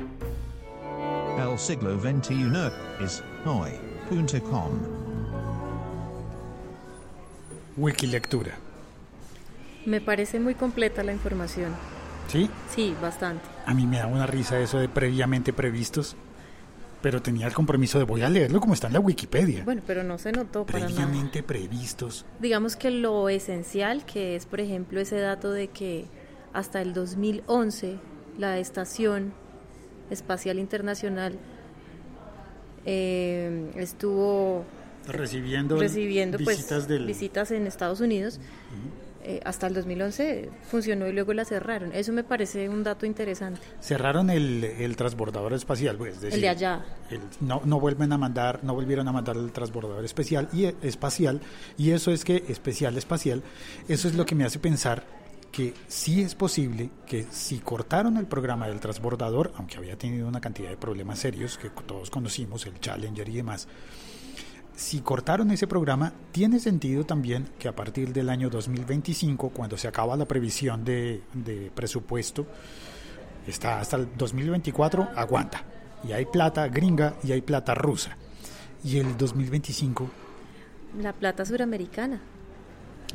El 1.38 1.58
siglo 1.58 2.00
XXI 2.00 3.04
es 3.04 3.22
hoy.com. 3.44 5.07
Wikilectura. 7.78 8.54
Me 9.86 10.00
parece 10.00 10.40
muy 10.40 10.54
completa 10.54 11.02
la 11.02 11.12
información. 11.12 11.72
¿Sí? 12.26 12.50
Sí, 12.74 12.94
bastante. 13.00 13.44
A 13.64 13.72
mí 13.72 13.86
me 13.86 13.98
da 13.98 14.06
una 14.06 14.26
risa 14.26 14.58
eso 14.58 14.78
de 14.78 14.88
previamente 14.88 15.52
previstos. 15.52 16.16
Pero 17.00 17.22
tenía 17.22 17.46
el 17.46 17.54
compromiso 17.54 17.98
de 17.98 18.04
voy 18.04 18.22
a 18.22 18.28
leerlo 18.28 18.58
como 18.58 18.74
está 18.74 18.88
en 18.88 18.94
la 18.94 19.00
Wikipedia. 19.00 19.62
Bueno, 19.64 19.82
pero 19.86 20.02
no 20.02 20.18
se 20.18 20.32
notó 20.32 20.66
para 20.66 20.80
nada. 20.80 20.92
Previamente 20.92 21.44
previstos. 21.44 22.26
Digamos 22.40 22.74
que 22.74 22.90
lo 22.90 23.28
esencial, 23.28 24.04
que 24.04 24.34
es, 24.34 24.46
por 24.46 24.58
ejemplo, 24.58 25.00
ese 25.00 25.20
dato 25.20 25.52
de 25.52 25.68
que 25.68 26.06
hasta 26.52 26.82
el 26.82 26.94
2011 26.94 27.98
la 28.36 28.58
Estación 28.58 29.32
Espacial 30.10 30.58
Internacional 30.58 31.38
eh, 32.84 33.70
estuvo 33.76 34.64
Recibiendo, 35.08 35.76
recibiendo 35.78 36.38
pues, 36.38 36.58
visitas 36.58 36.86
del... 36.88 37.06
visitas 37.06 37.50
en 37.50 37.66
Estados 37.66 38.00
Unidos. 38.00 38.38
Eh, 39.24 39.40
hasta 39.44 39.66
el 39.66 39.74
2011 39.74 40.48
funcionó 40.70 41.06
y 41.08 41.12
luego 41.12 41.34
la 41.34 41.44
cerraron. 41.44 41.92
Eso 41.92 42.12
me 42.12 42.22
parece 42.24 42.68
un 42.68 42.84
dato 42.84 43.04
interesante. 43.04 43.60
Cerraron 43.80 44.30
el, 44.30 44.62
el 44.64 44.96
transbordador 44.96 45.52
espacial, 45.54 45.96
pues, 45.98 46.14
es 46.14 46.20
decir, 46.20 46.36
el 46.36 46.40
de 46.42 46.48
allá. 46.48 46.84
el- 47.10 47.20
no, 47.40 47.60
no 47.64 47.80
vuelven 47.80 48.12
a 48.12 48.16
mandar, 48.16 48.60
no 48.62 48.74
volvieron 48.74 49.06
a 49.08 49.12
mandar 49.12 49.36
el 49.36 49.50
transbordador 49.52 50.04
especial 50.04 50.48
y 50.52 50.66
espacial, 50.82 51.40
y 51.76 51.90
eso 51.90 52.12
es 52.12 52.24
que 52.24 52.44
especial 52.48 52.96
espacial, 52.96 53.42
eso 53.88 54.08
es 54.08 54.14
lo 54.14 54.24
que 54.24 54.34
me 54.36 54.44
hace 54.44 54.60
pensar 54.60 55.04
que 55.52 55.74
sí 55.88 56.22
es 56.22 56.34
posible 56.34 56.90
que 57.06 57.26
si 57.30 57.58
cortaron 57.58 58.18
el 58.18 58.26
programa 58.26 58.68
del 58.68 58.80
transbordador, 58.80 59.50
aunque 59.56 59.78
había 59.78 59.96
tenido 59.98 60.28
una 60.28 60.40
cantidad 60.40 60.70
de 60.70 60.76
problemas 60.76 61.18
serios 61.18 61.58
que 61.58 61.70
todos 61.70 62.08
conocimos, 62.10 62.64
el 62.66 62.78
Challenger 62.80 63.28
y 63.28 63.36
demás, 63.36 63.66
si 64.78 65.00
cortaron 65.00 65.50
ese 65.50 65.66
programa, 65.66 66.12
tiene 66.30 66.60
sentido 66.60 67.04
también 67.04 67.48
que 67.58 67.66
a 67.66 67.74
partir 67.74 68.12
del 68.12 68.28
año 68.28 68.48
2025, 68.48 69.50
cuando 69.50 69.76
se 69.76 69.88
acaba 69.88 70.16
la 70.16 70.24
previsión 70.24 70.84
de, 70.84 71.20
de 71.34 71.72
presupuesto, 71.74 72.46
está 73.44 73.80
hasta 73.80 73.96
el 73.96 74.08
2024, 74.16 75.08
aguanta. 75.16 75.64
Y 76.06 76.12
hay 76.12 76.26
plata 76.26 76.68
gringa 76.68 77.14
y 77.24 77.32
hay 77.32 77.40
plata 77.40 77.74
rusa. 77.74 78.16
Y 78.84 78.98
el 78.98 79.16
2025, 79.16 80.08
La 81.02 81.12
plata 81.12 81.44
suramericana. 81.44 82.20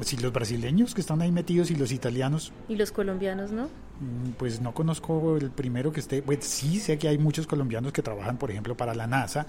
si 0.01 0.17
los 0.17 0.33
brasileños 0.33 0.93
que 0.93 0.99
están 0.99 1.21
ahí 1.21 1.31
metidos 1.31 1.71
y 1.71 1.75
los 1.75 1.93
italianos, 1.93 2.51
Y 2.67 2.75
los 2.75 2.91
colombianos, 2.91 3.51
¿no? 3.53 3.69
Mm, 3.99 4.31
pues 4.37 4.61
no 4.61 4.73
conozco 4.73 5.37
el 5.37 5.51
primero 5.51 5.91
que 5.91 5.99
esté. 5.99 6.21
Pues 6.21 6.45
sí 6.45 6.79
sé 6.79 6.97
que 6.97 7.07
hay 7.07 7.17
muchos 7.17 7.47
colombianos 7.47 7.91
que 7.91 8.01
trabajan, 8.01 8.37
por 8.37 8.51
ejemplo, 8.51 8.75
para 8.75 8.93
la 8.93 9.07
NASA. 9.07 9.45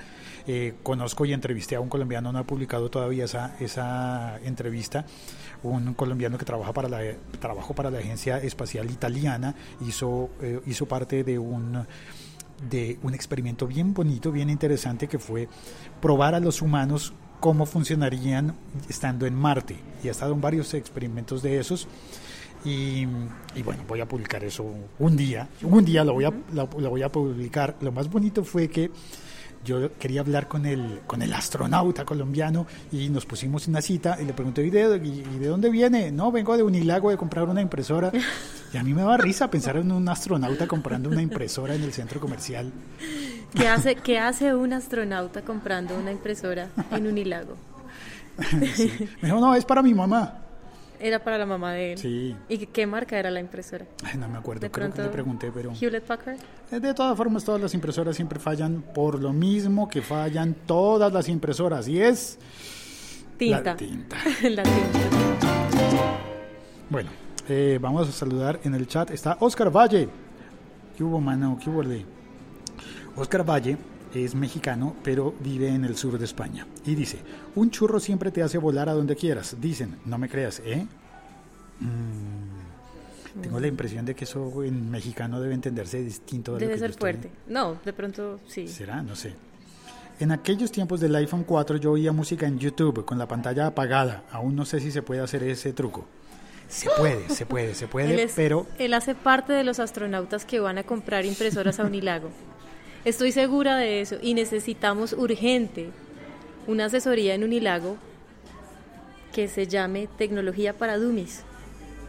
Eh, 0.47 0.75
conozco 0.83 1.25
y 1.25 1.33
entrevisté 1.33 1.77
a 1.77 1.81
un 1.81 1.89
colombiano, 1.89 2.33
no 2.33 2.39
ha 2.39 2.45
publicado 2.45 2.91
todavía 2.91 3.25
esa, 3.25 3.57
esa 3.61 4.39
entrevista. 4.45 5.07
Un 5.63 5.95
colombiano 5.95 6.39
que 6.39 6.45
trabaja 6.45 6.73
para 6.73 6.89
la, 6.89 7.01
trabajó 7.41 7.75
para 7.75 7.91
la 7.91 7.99
Agencia 7.99 8.39
Espacial 8.39 8.91
Italiana, 8.91 9.55
hizo, 9.87 10.31
eh, 10.43 10.61
hizo 10.67 10.87
parte 10.87 11.25
de 11.25 11.39
un 11.39 11.87
de 12.71 12.99
un 13.03 13.15
experimento 13.15 13.67
bien 13.67 13.93
bonito, 13.93 14.33
bien 14.33 14.49
interesante, 14.49 15.09
que 15.09 15.19
fue 15.19 15.49
probar 16.01 16.35
a 16.35 16.41
los 16.41 16.63
humanos 16.63 17.13
cómo 17.41 17.67
funcionarían 17.67 18.55
estando 18.89 19.27
en 19.27 19.35
Marte. 19.35 19.77
Y 20.03 20.09
ha 20.09 20.13
estado 20.13 20.33
en 20.33 20.41
varios 20.41 20.73
experimentos 20.75 21.43
de 21.43 21.59
esos. 21.59 21.87
Y, 22.65 23.07
y 23.55 23.63
bueno, 23.63 23.83
voy 23.87 24.01
a 24.01 24.07
publicar 24.09 24.43
eso 24.45 24.65
un 24.99 25.17
día. 25.17 25.49
Un 25.63 25.85
día 25.85 26.03
lo 26.05 26.15
voy 26.15 26.25
a, 26.25 26.33
lo, 26.53 26.69
lo 26.79 26.91
voy 26.91 27.03
a 27.03 27.11
publicar. 27.11 27.77
Lo 27.81 27.93
más 27.93 28.09
bonito 28.11 28.43
fue 28.45 28.69
que 28.69 28.91
yo 29.65 29.93
quería 29.99 30.21
hablar 30.21 30.47
con 30.47 30.67
el, 30.67 31.01
con 31.07 31.23
el 31.23 31.33
astronauta 31.33 32.05
colombiano 32.05 32.67
y 32.93 33.09
nos 33.09 33.25
pusimos 33.25 33.67
una 33.67 33.81
cita 33.81 34.19
y 34.21 34.27
le 34.27 34.35
pregunté, 34.35 34.63
¿y 34.67 34.69
de, 34.71 35.01
y- 35.03 35.25
y 35.37 35.39
de 35.39 35.47
dónde 35.47 35.71
viene? 35.71 36.11
No, 36.13 36.31
vengo 36.33 36.55
de 36.57 36.63
Unilago 36.63 37.11
de 37.11 37.17
comprar 37.17 37.49
una 37.49 37.61
impresora. 37.61 38.11
Y 38.73 38.77
a 38.77 38.83
mí 38.83 38.93
me 38.93 39.03
da 39.03 39.17
risa 39.17 39.49
pensar 39.49 39.77
en 39.77 39.93
un 39.93 40.09
astronauta 40.09 40.67
comprando 40.67 41.09
una 41.09 41.23
impresora 41.23 41.77
en 41.77 41.85
el 41.85 41.93
centro 41.93 42.19
comercial. 42.19 42.73
¿Qué 43.55 43.69
hace, 43.69 43.95
¿Qué 43.95 44.19
hace 44.19 44.53
un 44.53 44.73
astronauta 44.73 45.43
comprando 45.43 45.97
una 45.97 46.11
impresora 46.11 46.69
en 46.91 47.07
Unilago? 47.07 47.55
Sí. 48.75 48.91
Me 49.23 49.29
dijo, 49.29 49.39
no, 49.39 49.55
es 49.55 49.65
para 49.65 49.81
mi 49.81 49.95
mamá. 49.95 50.39
Era 51.07 51.23
para 51.23 51.37
la 51.37 51.45
mamá 51.45 51.73
de 51.75 51.93
él. 51.93 51.99
Sí. 51.99 52.35
¿Y 52.49 52.57
qué- 52.67 52.87
marca 52.87 53.19
era 53.19 53.31
la 53.31 53.39
impresora? 53.39 53.85
Ay, 54.05 54.17
no 54.17 54.27
me 54.27 54.39
acuerdo, 54.39 54.61
De 54.63 54.71
creo 54.71 54.87
que 54.89 54.93
pronto, 54.95 55.03
le 55.11 55.13
pregunté, 55.13 55.53
pero... 55.55 55.73
Hewlett 55.79 56.05
Packard. 56.05 56.39
Eh, 56.73 56.81
De 56.81 56.95
todas 56.95 57.15
formas, 57.15 57.45
todas 57.45 57.61
las 57.61 57.75
impresoras 57.75 58.17
siempre 58.17 58.39
fallan 58.41 58.81
por 58.95 59.21
lo 59.21 59.35
mismo 59.35 59.87
que 59.87 60.01
fallan 60.01 60.55
todas 60.67 61.13
las 61.13 61.29
impresoras, 61.29 61.89
y 61.89 62.01
es 62.01 62.39
Tinta. 63.37 63.61
la 63.63 63.77
tinta. 63.77 64.17
La 64.49 64.63
tinta. 64.63 64.99
Bueno, 66.89 67.11
eh, 67.51 67.79
vamos 67.81 68.09
a 68.09 68.13
saludar 68.13 68.61
en 68.65 68.75
el 68.75 68.87
chat. 68.87 69.11
Está 69.11 69.37
Oscar 69.41 69.71
Valle. 69.71 70.09
¿Qué 70.97 71.05
hubo, 71.05 71.21
mano? 71.21 71.59
¿Qué 71.63 71.69
hubo? 71.69 71.83
Oscar 73.17 73.45
Valle 73.49 73.77
es 74.23 74.35
mexicano, 74.35 74.95
pero 75.03 75.35
vive 75.41 75.69
en 75.69 75.85
el 75.87 75.97
sur 75.97 76.19
de 76.19 76.27
España. 76.27 76.67
Y 76.85 76.95
dice, 76.95 77.19
un 77.55 77.71
churro 77.71 77.99
siempre 77.99 78.31
te 78.31 78.43
hace 78.43 78.59
volar 78.59 78.89
a 78.91 78.93
donde 78.93 79.17
quieras. 79.17 79.57
Dicen, 79.61 79.97
no 80.05 80.19
me 80.19 80.29
creas, 80.29 80.61
¿eh? 80.65 80.87
Mm, 81.81 83.41
Tengo 83.43 83.59
la 83.59 83.67
impresión 83.67 84.05
de 84.05 84.15
que 84.15 84.25
eso 84.25 84.63
en 84.63 84.91
mexicano 84.91 85.41
debe 85.41 85.55
entenderse 85.55 85.99
distinto. 86.03 86.53
de 86.55 86.61
lo 86.61 86.61
Debe 86.61 86.75
que 86.75 86.79
yo 86.79 86.83
ser 86.83 86.91
estoy- 86.91 87.01
fuerte. 87.01 87.31
No, 87.49 87.77
de 87.85 87.93
pronto 87.93 88.39
sí. 88.47 88.69
¿Será? 88.69 89.03
No 89.03 89.17
sé. 89.17 89.35
En 90.21 90.31
aquellos 90.31 90.71
tiempos 90.71 91.01
del 91.01 91.15
iPhone 91.17 91.43
4 91.43 91.77
yo 91.79 91.91
oía 91.93 92.13
música 92.13 92.47
en 92.47 92.59
YouTube 92.61 93.05
con 93.05 93.19
la 93.19 93.27
pantalla 93.27 93.67
apagada. 93.67 94.23
Aún 94.31 94.55
no 94.55 94.65
sé 94.65 94.79
si 94.79 94.93
se 94.93 95.03
puede 95.03 95.21
hacer 95.21 95.43
ese 95.43 95.73
truco. 95.73 96.07
Se 96.69 96.89
puede, 96.97 97.29
se 97.29 97.45
puede, 97.47 97.75
se 97.75 97.85
Él, 97.87 97.91
puede, 97.91 98.23
es- 98.23 98.33
pero 98.37 98.67
él 98.79 98.95
hace 98.95 99.15
parte 99.17 99.53
de 99.53 99.65
los 99.65 99.81
astronautas 99.81 100.45
que 100.45 100.61
van 100.61 100.79
a 100.79 100.85
comprar 100.85 101.25
impresoras 101.25 101.81
a 101.81 101.85
Unilago. 101.85 102.31
Estoy 103.05 103.33
segura 103.33 103.77
de 103.77 104.01
eso 104.01 104.17
y 104.23 104.35
necesitamos 104.35 105.13
urgente 105.13 105.91
una 106.67 106.87
asesoría 106.87 107.35
en 107.35 107.45
Unilago 107.45 107.97
que 109.33 109.49
se 109.49 109.67
llame 109.67 110.09
Tecnología 110.17 110.73
para 110.79 110.97
Dummies. 110.99 111.43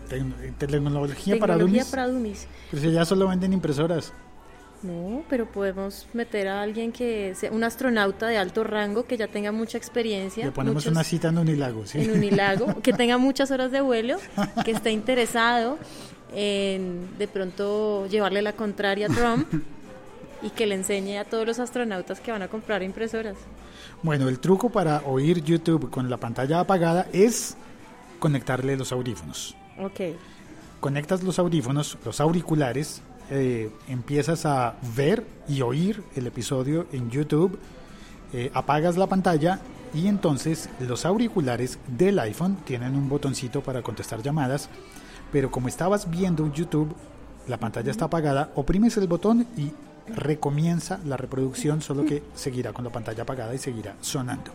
tec- 0.09 0.53
tecnología 0.57 1.37
para 1.39 1.57
dummies. 1.57 1.85
para 1.87 2.07
Dummies. 2.07 2.47
Pues 2.71 2.83
ya 2.83 3.03
solo 3.03 3.27
venden 3.27 3.51
impresoras. 3.53 4.13
No, 4.83 5.23
pero 5.29 5.47
podemos 5.47 6.05
meter 6.13 6.47
a 6.47 6.61
alguien 6.61 6.91
que 6.91 7.33
sea 7.33 7.51
un 7.51 7.63
astronauta 7.63 8.27
de 8.27 8.37
alto 8.37 8.63
rango 8.63 9.05
que 9.05 9.17
ya 9.17 9.27
tenga 9.27 9.51
mucha 9.51 9.77
experiencia. 9.79 10.45
Le 10.45 10.51
ponemos 10.51 10.75
muchos- 10.83 10.91
una 10.91 11.03
cita 11.03 11.29
en 11.29 11.39
Unilago, 11.39 11.85
¿sí? 11.87 11.99
en 12.01 12.11
Unilago, 12.11 12.81
que 12.83 12.93
tenga 12.93 13.17
muchas 13.17 13.49
horas 13.51 13.71
de 13.71 13.81
vuelo, 13.81 14.17
que 14.63 14.71
esté 14.71 14.91
interesado 14.91 15.79
en 16.35 17.17
de 17.17 17.27
pronto 17.27 18.05
llevarle 18.07 18.41
la 18.43 18.53
contraria 18.53 19.07
a 19.07 19.09
Trump 19.09 19.47
y 20.45 20.51
que 20.51 20.67
le 20.67 20.75
enseñe 20.75 21.17
a 21.17 21.25
todos 21.25 21.47
los 21.47 21.57
astronautas 21.57 22.19
que 22.19 22.31
van 22.31 22.43
a 22.43 22.47
comprar 22.47 22.83
impresoras. 22.83 23.35
Bueno, 24.03 24.29
el 24.29 24.39
truco 24.39 24.69
para 24.69 25.01
oír 25.05 25.43
YouTube 25.43 25.89
con 25.89 26.07
la 26.07 26.17
pantalla 26.17 26.59
apagada 26.59 27.07
es 27.11 27.57
conectarle 28.19 28.77
los 28.77 28.91
audífonos. 28.91 29.55
Ok. 29.79 30.15
Conectas 30.79 31.23
los 31.23 31.39
audífonos, 31.39 31.97
los 32.05 32.21
auriculares, 32.21 33.01
eh, 33.31 33.71
empiezas 33.89 34.45
a 34.45 34.75
ver 34.95 35.25
y 35.47 35.61
oír 35.61 36.03
el 36.15 36.27
episodio 36.27 36.85
en 36.91 37.09
YouTube, 37.09 37.57
eh, 38.31 38.51
apagas 38.53 38.97
la 38.97 39.07
pantalla 39.07 39.59
y 39.95 40.07
entonces 40.07 40.69
los 40.79 41.05
auriculares 41.05 41.79
del 41.87 42.19
iPhone 42.19 42.57
tienen 42.65 42.95
un 42.95 43.09
botoncito 43.09 43.61
para 43.61 43.81
contestar 43.81 44.21
llamadas, 44.21 44.69
pero 45.31 45.49
como 45.49 45.69
estabas 45.69 46.07
viendo 46.11 46.53
YouTube, 46.53 46.95
la 47.47 47.57
pantalla 47.57 47.89
está 47.89 48.05
apagada, 48.05 48.51
oprimes 48.53 48.95
el 48.97 49.07
botón 49.07 49.47
y 49.57 49.71
recomienza 50.07 50.99
la 51.05 51.17
reproducción, 51.17 51.81
solo 51.81 52.05
que 52.05 52.23
seguirá 52.35 52.73
con 52.73 52.83
la 52.85 52.91
pantalla 52.91 53.23
apagada 53.23 53.53
y 53.53 53.57
seguirá 53.57 53.95
sonando. 54.01 54.51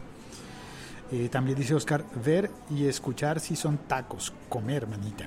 Eh, 1.12 1.28
también 1.28 1.58
dice 1.58 1.74
Oscar, 1.74 2.04
ver 2.24 2.50
y 2.70 2.86
escuchar 2.86 3.40
si 3.40 3.56
son 3.56 3.78
tacos, 3.88 4.32
comer, 4.48 4.86
manita. 4.86 5.26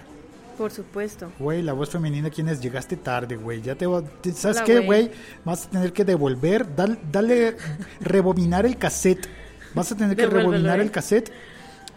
Por 0.58 0.72
supuesto. 0.72 1.32
Güey, 1.40 1.62
la 1.62 1.74
voz 1.74 1.90
femenina, 1.90 2.30
¿quién 2.30 2.48
es? 2.48 2.62
Llegaste 2.62 2.96
tarde, 2.96 3.36
güey. 3.36 3.62
Ya 3.62 3.76
te 3.76 3.86
va- 3.88 4.04
¿Sabes 4.36 4.58
Hola, 4.58 4.66
qué, 4.66 4.80
güey. 4.80 5.12
Vas 5.44 5.66
a 5.66 5.70
tener 5.72 5.92
que 5.92 6.06
devolver, 6.06 6.74
dal- 6.76 7.00
dale, 7.12 7.58
rebobinar 8.02 8.66
el 8.66 8.78
cassette. 8.78 9.28
Vas 9.74 9.92
a 9.92 9.98
tener 9.98 10.16
que 10.16 10.28
rebobinar 10.28 10.80
¿eh? 10.80 10.84
el 10.84 10.92
cassette 10.92 11.32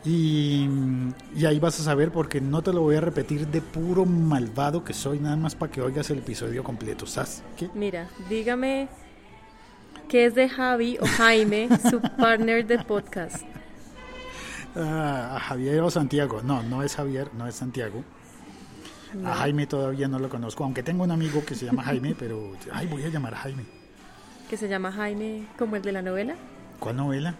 y, 0.06 0.68
y 1.34 1.46
ahí 1.46 1.58
vas 1.58 1.80
a 1.80 1.82
saber 1.82 2.12
porque 2.12 2.40
no 2.40 2.62
te 2.62 2.72
lo 2.72 2.82
voy 2.82 2.94
a 2.94 3.00
repetir 3.00 3.48
de 3.48 3.60
puro 3.60 4.06
malvado 4.06 4.84
que 4.84 4.92
soy, 4.92 5.18
nada 5.18 5.36
más 5.36 5.56
para 5.56 5.72
que 5.72 5.82
oigas 5.82 6.08
el 6.10 6.18
episodio 6.18 6.62
completo. 6.62 7.06
¿Sabes 7.06 7.42
qué? 7.56 7.68
Mira, 7.74 8.08
dígame 8.28 8.88
qué 10.08 10.26
es 10.26 10.34
de 10.36 10.48
Javi 10.48 10.96
o 11.00 11.06
Jaime, 11.06 11.68
su 11.90 12.00
partner 12.00 12.66
de 12.66 12.78
podcast. 12.78 13.44
Ah, 14.76 15.32
a 15.36 15.40
Javier 15.40 15.80
o 15.80 15.90
Santiago. 15.90 16.40
No, 16.42 16.62
no 16.62 16.82
es 16.82 16.94
Javier, 16.94 17.30
no 17.34 17.46
es 17.48 17.56
Santiago. 17.56 18.04
A 19.24 19.34
Jaime 19.34 19.66
todavía 19.66 20.06
no 20.08 20.18
lo 20.18 20.28
conozco, 20.28 20.62
aunque 20.62 20.82
tengo 20.82 21.02
un 21.02 21.10
amigo 21.10 21.44
que 21.44 21.54
se 21.54 21.64
llama 21.64 21.82
Jaime, 21.82 22.14
pero 22.16 22.52
ay, 22.72 22.86
voy 22.86 23.02
a 23.04 23.08
llamar 23.08 23.34
a 23.34 23.38
Jaime. 23.38 23.64
Que 24.48 24.56
se 24.56 24.68
llama 24.68 24.92
Jaime 24.92 25.46
como 25.58 25.76
el 25.76 25.82
de 25.82 25.92
la 25.92 26.02
novela. 26.02 26.34
¿Cuál 26.78 26.96
novela? 26.96 27.34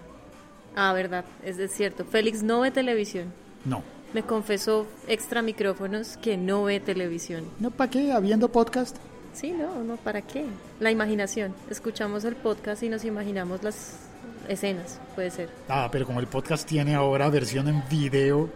Ah, 0.76 0.92
verdad, 0.92 1.25
es 1.42 1.56
de 1.56 1.68
cierto. 1.68 2.04
Félix 2.04 2.42
no 2.42 2.61
ve 2.61 2.71
televisión. 2.71 3.33
No. 3.64 3.83
Me 4.12 4.23
confesó 4.23 4.87
extra 5.09 5.42
micrófonos 5.42 6.18
que 6.18 6.37
no 6.37 6.64
ve 6.64 6.80
televisión. 6.80 7.45
¿No 7.59 7.71
para 7.71 7.90
qué? 7.90 8.12
Habiendo 8.12 8.52
podcast. 8.52 8.97
Sí, 9.33 9.52
no, 9.52 9.83
no, 9.83 9.97
¿para 9.97 10.23
qué? 10.23 10.45
La 10.78 10.90
imaginación. 10.90 11.54
Escuchamos 11.71 12.25
el 12.25 12.37
podcast 12.37 12.83
y 12.83 12.88
nos 12.88 13.04
imaginamos 13.04 13.62
las 13.62 13.97
escenas, 14.49 15.00
puede 15.14 15.30
ser. 15.30 15.49
Ah, 15.68 15.88
pero 15.90 16.06
como 16.06 16.21
el 16.21 16.26
podcast 16.26 16.68
tiene 16.68 16.95
ahora 16.95 17.28
versión 17.30 17.68
en 17.68 17.83
video, 17.90 18.49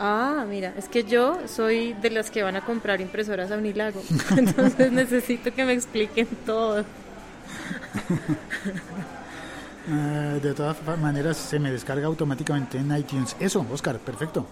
Ah, 0.00 0.44
mira, 0.48 0.74
es 0.76 0.88
que 0.88 1.02
yo 1.02 1.40
soy 1.48 1.92
de 1.94 2.10
las 2.10 2.30
que 2.30 2.44
van 2.44 2.54
a 2.54 2.64
comprar 2.64 3.00
impresoras 3.00 3.50
a 3.50 3.56
Unilago. 3.56 4.00
Entonces 4.36 4.92
necesito 4.92 5.52
que 5.52 5.64
me 5.64 5.72
expliquen 5.72 6.28
todo. 6.46 6.84
eh, 9.88 10.40
de 10.42 10.54
todas 10.54 10.76
maneras 11.00 11.36
se 11.36 11.58
me 11.58 11.70
descarga 11.70 12.06
automáticamente 12.06 12.78
en 12.78 12.94
iTunes. 12.96 13.36
Eso, 13.40 13.64
Oscar, 13.72 13.98
perfecto. 13.98 14.46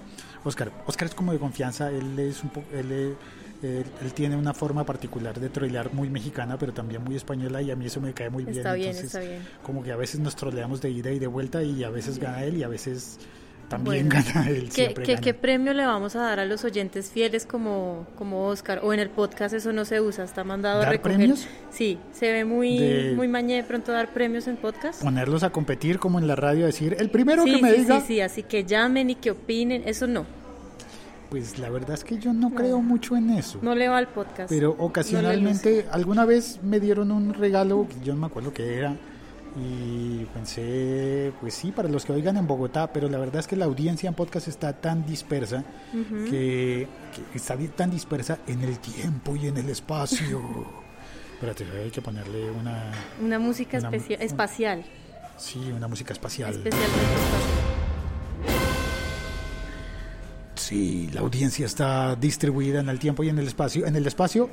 Oscar, 0.45 0.71
Oscar 0.87 1.09
es 1.09 1.15
como 1.15 1.33
de 1.33 1.39
confianza, 1.39 1.91
él 1.91 2.19
es 2.19 2.43
un 2.43 2.51
poco, 2.51 2.67
él, 2.73 2.93
eh, 2.93 3.15
él, 3.63 3.85
él 4.03 4.13
tiene 4.13 4.37
una 4.37 4.55
forma 4.55 4.85
particular 4.85 5.39
de 5.39 5.49
trolear 5.49 5.93
muy 5.93 6.09
mexicana, 6.09 6.57
pero 6.57 6.73
también 6.73 7.03
muy 7.03 7.17
española 7.17 7.61
y 7.63 7.71
a 7.71 7.77
mí 7.77 7.87
eso 7.87 8.01
me 8.01 8.13
cae 8.13 8.31
muy 8.31 8.45
bien. 8.45 8.59
Está 8.59 8.75
bien, 8.75 8.91
Entonces, 8.91 9.15
está 9.15 9.21
bien. 9.21 9.43
como 9.63 9.83
que 9.83 9.93
a 9.93 9.97
veces 9.97 10.21
nos 10.21 10.37
troleamos 10.37 10.81
de 10.81 10.91
ida 10.91 11.11
y 11.11 11.19
de 11.19 11.27
vuelta 11.27 11.63
y 11.63 11.83
a 11.83 11.91
veces 11.91 12.19
gana 12.19 12.45
él 12.45 12.57
y 12.59 12.63
a 12.63 12.69
veces 12.69 13.19
también 13.69 14.09
Bueno, 14.09 14.25
gana 14.35 14.49
él. 14.49 14.69
¿Qué, 14.75 14.95
qué, 14.95 15.03
gana. 15.15 15.21
qué 15.21 15.35
premio 15.35 15.75
le 15.75 15.85
vamos 15.87 16.15
a 16.17 16.21
dar 16.23 16.39
a 16.41 16.45
los 16.45 16.65
oyentes 16.65 17.11
fieles 17.11 17.47
como, 17.47 18.07
como 18.17 18.47
Oscar? 18.47 18.81
O 18.83 18.93
en 18.93 19.01
el 19.01 19.11
podcast 19.11 19.55
eso 19.55 19.73
no 19.73 19.85
se 19.85 20.01
usa, 20.01 20.25
está 20.25 20.45
mandado 20.45 20.79
a 20.81 20.85
¿Dar 20.85 20.93
recoger. 20.93 21.17
premios? 21.17 21.47
Sí, 21.71 21.99
se 22.13 22.33
ve 22.33 22.45
muy, 22.45 22.79
De- 22.79 23.13
muy 23.17 23.29
mañé 23.29 23.57
de 23.57 23.65
pronto 23.65 23.93
dar 23.93 24.13
premios 24.13 24.47
en 24.47 24.57
podcast. 24.57 25.03
Ponerlos 25.03 25.43
a 25.43 25.51
competir 25.51 25.99
como 25.99 26.19
en 26.19 26.27
la 26.27 26.37
radio, 26.37 26.67
decir, 26.67 26.97
el 26.99 27.11
primero 27.11 27.43
Sí, 27.45 27.55
que 27.57 27.63
me 27.63 27.73
sí, 27.73 27.81
diga, 27.81 28.01
sí, 28.01 28.07
sí, 28.07 28.21
así 28.21 28.43
que 28.43 28.65
llamen 28.65 29.11
y 29.11 29.15
que 29.17 29.31
opinen, 29.33 29.83
eso 29.87 30.07
no, 30.07 30.25
pues 31.31 31.59
la 31.59 31.69
verdad 31.71 31.95
es 31.95 32.05
que 32.05 32.19
yo 32.19 32.33
no 32.33 32.51
creo 32.55 32.81
mucho 32.81 33.17
en 33.17 33.31
eso. 33.31 33.59
no 33.61 33.75
le 33.75 33.89
va 33.89 33.99
al 33.99 34.07
podcast. 34.09 34.49
Pero 34.49 34.77
No 34.79 34.85
ocasionalmente, 34.85 35.87
alguna 35.91 36.25
vez 36.25 36.61
me 36.63 36.79
dieron 36.79 37.11
un 37.11 37.35
regalo, 37.35 37.89
yo 38.05 38.15
no 38.15 38.21
me 38.21 38.27
acuerdo 38.27 38.53
qué 38.53 38.77
era, 38.79 38.95
y 39.59 40.25
pensé, 40.35 41.33
pues 41.41 41.55
sí, 41.55 41.73
para 41.73 41.89
los 41.89 42.05
que 42.05 42.13
oigan 42.13 42.37
en 42.37 42.47
Bogotá, 42.47 42.93
pero 42.93 43.09
la 43.09 43.17
verdad 43.19 43.37
es 43.41 43.47
que 43.47 43.57
la 43.57 43.65
audiencia 43.65 44.09
en 44.09 44.15
podcast 44.15 44.49
está 44.49 44.73
tan 44.75 45.07
dispersa, 45.07 45.65
que, 46.31 46.87
que 47.33 47.39
está 47.39 47.57
tan 47.75 47.91
dispersa 47.91 48.39
en 48.47 48.63
el 48.63 48.79
tiempo 48.79 49.35
y 49.37 49.47
en 49.47 49.57
el 49.57 49.69
espacio. 49.71 50.41
Espérate, 51.35 51.65
hay 51.83 51.91
que 51.91 52.01
ponerle 52.03 52.51
una, 52.51 52.93
Una 53.23 53.39
música 53.39 53.79
Una- 53.79 53.89
un- 53.91 53.95
espacial, 53.95 54.85
sí, 55.39 55.59
una 55.75 55.89
música 55.89 56.13
espacial. 56.13 56.51
especialmente 56.55 56.95
espacial. 56.97 57.67
Sí, 60.55 61.11
la 61.13 61.21
audiencia 61.21 61.67
está 61.67 62.17
distribuida 62.17 62.81
en 62.81 62.89
el 62.89 62.99
tiempo 62.99 63.23
y 63.23 63.29
en 63.29 63.39
el 63.39 63.47
espacio. 63.47 63.87
En 63.87 63.95
el 63.95 64.07
espacio 64.07 64.49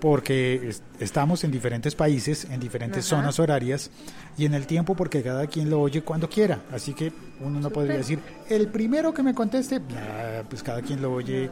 porque 0.00 0.68
es- 0.68 0.82
estamos 0.98 1.44
en 1.44 1.50
diferentes 1.50 1.94
países, 1.94 2.46
en 2.46 2.58
diferentes 2.58 3.06
Ajá. 3.06 3.16
zonas 3.22 3.38
horarias, 3.38 3.90
y 4.38 4.46
en 4.46 4.54
el 4.54 4.66
tiempo 4.66 4.94
porque 4.94 5.22
cada 5.22 5.46
quien 5.46 5.68
lo 5.70 5.80
oye 5.80 6.02
cuando 6.02 6.28
quiera. 6.28 6.60
Así 6.72 6.94
que 6.94 7.12
uno 7.40 7.60
no 7.60 7.70
podría 7.70 7.96
decir, 7.98 8.18
el 8.48 8.68
primero 8.68 9.12
que 9.14 9.22
me 9.22 9.34
conteste, 9.34 9.78
nah, 9.80 10.42
pues 10.48 10.62
cada 10.62 10.82
quien 10.82 11.02
lo 11.02 11.12
oye 11.12 11.50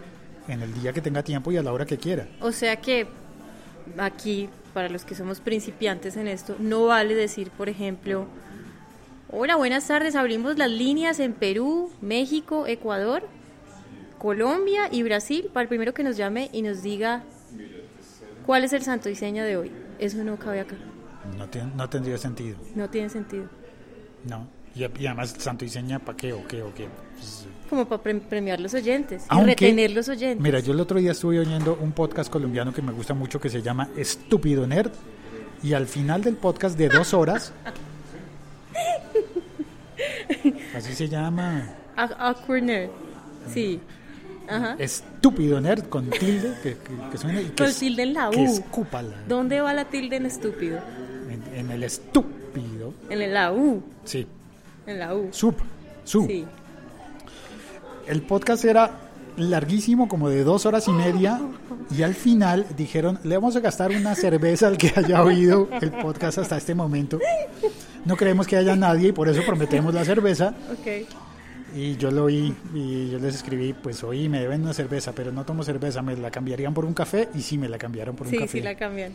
en 0.49 0.63
el 0.63 0.73
día 0.81 0.93
que 0.93 1.01
tenga 1.03 1.23
tiempo 1.23 1.53
y 1.53 1.59
a 1.59 1.63
la 1.63 1.73
hora 1.73 1.85
que 1.87 1.99
quiera. 1.99 2.27
O 2.41 2.51
sea 2.53 2.77
que 2.77 3.07
aquí, 3.99 4.49
para 4.75 4.89
los 4.89 5.05
que 5.05 5.15
somos 5.15 5.41
principiantes 5.41 6.17
en 6.17 6.27
esto, 6.29 6.57
no 6.59 6.87
vale 6.87 7.15
decir, 7.15 7.51
por 7.51 7.69
ejemplo, 7.69 8.27
hola, 9.31 9.57
buenas 9.57 9.87
tardes, 9.87 10.15
abrimos 10.15 10.57
las 10.57 10.71
líneas 10.71 11.21
en 11.21 11.35
Perú, 11.35 11.91
México, 12.01 12.67
Ecuador, 12.67 13.23
Colombia 14.19 14.89
y 14.91 15.03
Brasil 15.03 15.51
para 15.53 15.63
el 15.63 15.69
primero 15.69 15.95
que 15.95 16.03
nos 16.03 16.17
llame 16.17 16.49
y 16.53 16.63
nos 16.63 16.83
diga 16.83 17.23
cuál 18.49 18.65
es 18.65 18.73
el 18.73 18.81
santo 18.83 19.11
y 19.11 19.15
seña 19.15 19.45
de 19.45 19.59
hoy. 19.59 19.71
Eso 19.99 20.25
no 20.25 20.39
cabe 20.39 20.61
acá, 20.61 20.75
No, 21.37 21.47
ten- 21.51 21.77
no 21.77 21.87
tendría 21.91 22.17
sentido. 22.17 22.57
no 22.75 22.89
tiene 22.89 23.11
sentido. 23.11 23.45
No. 24.25 24.49
Y, 24.75 24.85
y 24.85 25.07
además, 25.07 25.35
santo 25.39 25.67
y 25.67 25.69
seña, 25.69 25.99
¿para 25.99 26.17
qué 26.17 26.33
o 26.33 26.47
qué 26.49 26.63
o 26.63 26.73
qué? 26.73 26.89
Pues, 27.15 27.47
Como 27.69 27.87
para 27.87 28.03
pre- 28.03 28.15
premiar 28.21 28.59
los 28.59 28.73
oyentes 28.73 29.25
y 29.25 29.27
Aunque, 29.29 29.51
retener 29.51 29.91
los 29.91 30.09
oyentes. 30.09 30.41
Mira, 30.41 30.61
yo 30.61 30.73
el 30.73 30.81
otro 30.81 30.99
día 30.99 31.11
estuve 31.13 31.39
oyendo 31.41 31.77
un 31.79 31.93
podcast 31.93 32.31
colombiano 32.33 32.73
que 32.73 32.81
me 32.81 32.93
gusta 32.93 33.13
mucho 33.13 33.39
que 33.39 33.51
se 33.51 33.61
llama 33.61 33.91
Estúpido 33.99 34.67
Nerd. 34.67 34.93
Y 35.63 35.75
al 35.75 35.87
final 35.87 36.23
del 36.23 36.37
podcast 36.37 36.79
de 36.79 36.89
dos 36.89 37.13
horas, 37.13 37.53
así 40.75 40.95
se 40.95 41.09
llama, 41.09 41.69
A- 41.97 42.29
Awkward 42.31 42.63
nerd. 42.63 42.91
Sí. 43.53 43.81
Ajá. 44.49 44.77
Estúpido 44.79 45.61
Nerd 45.61 45.85
con 45.89 46.09
tilde, 46.11 46.55
que, 46.63 46.71
que, 46.79 47.11
que 47.13 47.19
suene 47.19 47.43
y 47.43 47.45
que, 47.47 47.55
Con 47.57 47.67
es- 47.67 47.79
tilde 47.79 48.03
en 48.03 48.15
la 48.15 48.31
que 48.31 48.39
U. 48.41 48.85
la- 48.93 49.03
¿Dónde 49.29 49.61
va 49.61 49.75
la 49.75 49.85
tilde 49.85 50.17
en 50.17 50.27
estúpido? 50.27 50.79
en, 51.31 51.43
en 51.55 51.71
el 51.71 51.83
estúpido. 51.83 52.95
En 53.11 53.35
la 53.35 53.53
U. 53.53 53.83
Sí, 54.05 54.27
En 54.87 54.99
la 54.99 55.15
U. 55.15 55.29
sub, 55.33 55.55
sub. 56.05 56.27
Sí. 56.27 56.45
El 58.07 58.23
podcast 58.23 58.65
era 58.65 58.91
larguísimo, 59.37 60.09
como 60.09 60.29
de 60.31 60.43
dos 60.43 60.65
horas 60.67 60.89
y 60.89 60.93
media, 60.93 61.41
y 61.97 62.03
al 62.03 62.15
final 62.15 62.67
dijeron, 62.77 63.19
le 63.23 63.37
vamos 63.37 63.55
a 63.57 63.61
gastar 63.61 63.91
una 63.91 64.15
cerveza 64.15 64.67
al 64.67 64.79
que 64.79 64.93
haya 64.97 65.23
oído 65.23 65.69
el 65.81 65.91
podcast 65.93 66.39
hasta 66.39 66.57
este 66.57 66.75
momento. 66.75 67.19
No 68.05 68.17
creemos 68.17 68.47
que 68.47 68.57
haya 68.57 68.75
nadie 68.75 69.09
y 69.09 69.13
por 69.13 69.29
eso 69.29 69.43
prometemos 69.47 69.93
la 69.95 70.05
cerveza. 70.05 70.55
Ok. 70.73 71.07
Y 71.75 71.97
yo 71.97 72.11
lo 72.11 72.25
oí 72.25 72.55
y 72.75 73.11
yo 73.11 73.19
les 73.19 73.35
escribí, 73.37 73.73
pues 73.75 74.03
oí, 74.05 74.29
me 74.29 74.41
deben 74.41 74.63
una 74.63 74.73
cerveza, 74.73 75.13
pero 75.13 75.31
no 75.33 75.45
tomo 75.45 75.63
cerveza, 75.63 76.01
me 76.03 76.17
la 76.17 76.31
cambiarían 76.31 76.73
por 76.75 76.85
un 76.85 76.95
café 76.95 77.29
y 77.35 77.41
sí 77.43 77.59
me 77.59 77.69
la 77.69 77.79
cambiaron 77.79 78.17
por 78.17 78.27
un 78.27 78.33
Sí, 78.33 78.39
café. 78.39 78.49
sí 78.49 78.61
la 78.61 78.75
cambian. 78.75 79.13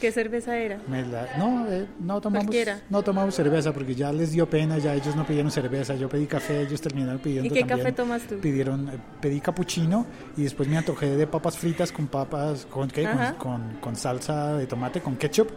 ¿Qué 0.00 0.10
cerveza 0.12 0.56
era? 0.56 0.80
Me 0.88 1.04
la- 1.06 1.28
no, 1.36 1.70
eh, 1.70 1.86
no 2.00 2.22
tomamos 2.22 2.46
Cualquiera. 2.46 2.80
no 2.88 3.02
tomamos 3.02 3.34
cerveza 3.34 3.74
porque 3.74 3.94
ya 3.94 4.10
les 4.14 4.32
dio 4.32 4.48
pena, 4.48 4.78
ya 4.78 4.94
ellos 4.94 5.14
no 5.14 5.26
pidieron 5.26 5.50
cerveza, 5.50 5.94
yo 5.94 6.08
pedí 6.08 6.24
café, 6.26 6.62
ellos 6.62 6.80
terminaron 6.80 7.18
pidiendo 7.20 7.46
¿Y 7.46 7.50
qué 7.50 7.60
también. 7.60 7.78
café 7.80 7.92
tomas 7.92 8.22
tú? 8.22 8.38
Pidieron, 8.38 8.88
eh, 8.88 8.92
pedí 9.20 9.42
capuchino 9.42 10.06
y 10.38 10.44
después 10.44 10.70
me 10.70 10.78
antojé 10.78 11.14
de 11.16 11.26
papas 11.26 11.58
fritas 11.58 11.92
con 11.92 12.06
papas, 12.06 12.64
con 12.70 12.88
qué, 12.88 13.02
con, 13.04 13.34
con- 13.34 13.74
con 13.78 13.94
salsa 13.96 14.54
de 14.56 14.66
tomate, 14.66 15.02
con 15.02 15.16
ketchup. 15.16 15.50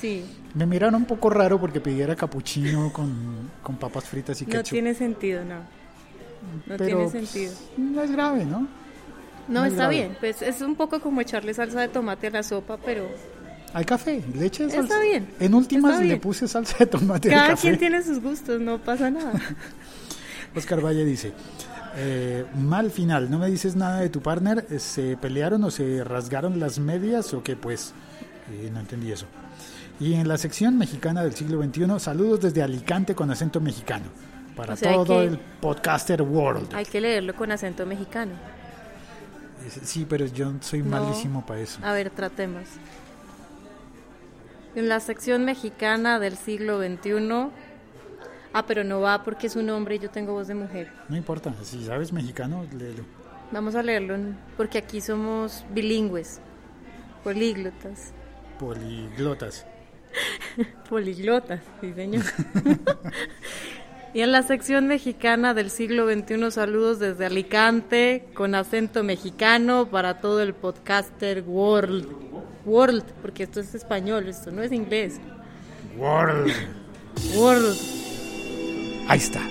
Sí. 0.00 0.22
Me 0.54 0.64
miraron 0.64 0.94
un 0.94 1.04
poco 1.04 1.28
raro 1.28 1.58
porque 1.60 1.80
pidiera 1.80 2.14
capuchino 2.14 2.92
con, 2.92 3.50
con 3.64 3.78
papas 3.78 4.04
fritas 4.04 4.40
y 4.42 4.44
No 4.44 4.52
ketchup. 4.52 4.70
tiene 4.70 4.94
sentido, 4.94 5.44
no. 5.44 5.56
No 6.66 6.76
Pero, 6.76 6.84
tiene 6.86 7.08
pues, 7.08 7.12
sentido. 7.30 7.52
No 7.76 8.02
es 8.02 8.10
grave, 8.10 8.44
¿no? 8.44 8.60
No, 8.60 9.60
no 9.60 9.64
es 9.64 9.72
está 9.72 9.84
grave. 9.84 9.96
bien. 9.96 10.16
Pues 10.20 10.42
es 10.42 10.60
un 10.60 10.74
poco 10.76 11.00
como 11.00 11.20
echarle 11.20 11.54
salsa 11.54 11.80
de 11.80 11.88
tomate 11.88 12.26
a 12.26 12.30
la 12.30 12.42
sopa, 12.42 12.76
pero 12.78 13.08
Al 13.72 13.84
café, 13.86 14.22
le 14.34 14.46
eché 14.46 14.64
Está 14.64 15.00
bien, 15.00 15.28
En 15.40 15.54
últimas 15.54 16.00
le 16.00 16.16
puse 16.18 16.48
salsa 16.48 16.76
de 16.78 16.86
tomate 16.86 17.28
al 17.28 17.34
cada 17.34 17.48
café. 17.50 17.62
quien 17.62 17.78
tiene 17.78 18.02
sus 18.02 18.20
gustos, 18.20 18.60
no 18.60 18.78
pasa 18.78 19.10
nada. 19.10 19.32
Oscar 20.56 20.84
Valle 20.84 21.04
dice, 21.04 21.32
eh, 21.96 22.44
mal 22.58 22.90
final, 22.90 23.30
no 23.30 23.38
me 23.38 23.48
dices 23.50 23.76
nada 23.76 24.00
de 24.00 24.08
tu 24.08 24.20
partner, 24.22 24.64
¿se 24.80 25.16
pelearon 25.16 25.62
o 25.64 25.70
se 25.70 26.02
rasgaron 26.04 26.58
las 26.58 26.78
medias 26.78 27.32
o 27.34 27.42
qué 27.42 27.56
pues? 27.56 27.92
Eh, 28.50 28.70
no 28.72 28.80
entendí 28.80 29.12
eso. 29.12 29.26
Y 30.00 30.14
en 30.14 30.28
la 30.28 30.38
sección 30.38 30.78
mexicana 30.78 31.22
del 31.22 31.34
siglo 31.34 31.62
XXI, 31.62 31.98
saludos 31.98 32.40
desde 32.40 32.62
Alicante 32.62 33.14
con 33.14 33.30
acento 33.30 33.60
mexicano, 33.60 34.06
para 34.58 34.74
O 34.74 34.76
sea, 34.76 34.90
hay 34.90 34.96
todo 34.96 35.20
que- 35.20 35.24
el 35.24 35.38
podcaster 35.38 36.20
world. 36.20 36.74
Hay 36.74 36.84
que 36.84 37.00
leerlo 37.00 37.34
con 37.34 37.50
acento 37.52 37.86
mexicano. 37.86 38.32
Sí, 39.84 40.04
pero 40.08 40.26
yo 40.26 40.52
soy 40.60 40.82
No. 40.82 40.90
malísimo 41.00 41.46
para 41.46 41.60
eso. 41.60 41.78
A 41.82 41.92
ver, 41.92 42.10
tratemos. 42.10 42.64
En 44.74 44.88
la 44.88 45.00
sección 45.00 45.44
mexicana 45.44 46.18
del 46.18 46.36
siglo 46.36 46.78
XXI. 46.80 47.50
Ah, 48.52 48.64
pero 48.66 48.82
no 48.84 49.00
va 49.00 49.22
porque 49.24 49.46
es 49.46 49.56
un 49.56 49.68
hombre 49.70 49.96
y 49.96 49.98
yo 49.98 50.10
tengo 50.10 50.32
voz 50.32 50.48
de 50.48 50.54
mujer. 50.54 50.90
No 51.08 51.16
importa, 51.16 51.52
si 51.62 51.84
sabes 51.84 52.12
mexicano, 52.12 52.64
léelo. 52.76 53.04
Vamos 53.52 53.74
a 53.74 53.82
leerlo 53.82 54.16
porque 54.56 54.78
aquí 54.78 55.00
somos 55.00 55.64
bilingües, 55.70 56.40
políglotas. 57.24 58.12
Poliglotas. 58.58 59.66
Poliglotas, 60.88 61.60
sí 61.80 61.92
señor. 61.92 62.24
y 64.14 64.20
en 64.22 64.32
la 64.32 64.42
sección 64.42 64.86
mexicana 64.86 65.54
del 65.54 65.70
siglo 65.70 66.10
XXI, 66.10 66.50
saludos 66.50 66.98
desde 66.98 67.26
Alicante, 67.26 68.24
con 68.34 68.54
acento 68.54 69.02
mexicano 69.02 69.88
para 69.90 70.20
todo 70.20 70.40
el 70.42 70.54
podcaster 70.54 71.42
world. 71.46 72.08
World, 72.64 73.04
porque 73.22 73.44
esto 73.44 73.60
es 73.60 73.74
español, 73.74 74.28
esto 74.28 74.50
no 74.50 74.62
es 74.62 74.72
inglés. 74.72 75.20
World. 75.96 76.52
World. 77.36 77.76
Ahí 79.08 79.18
está. 79.18 79.42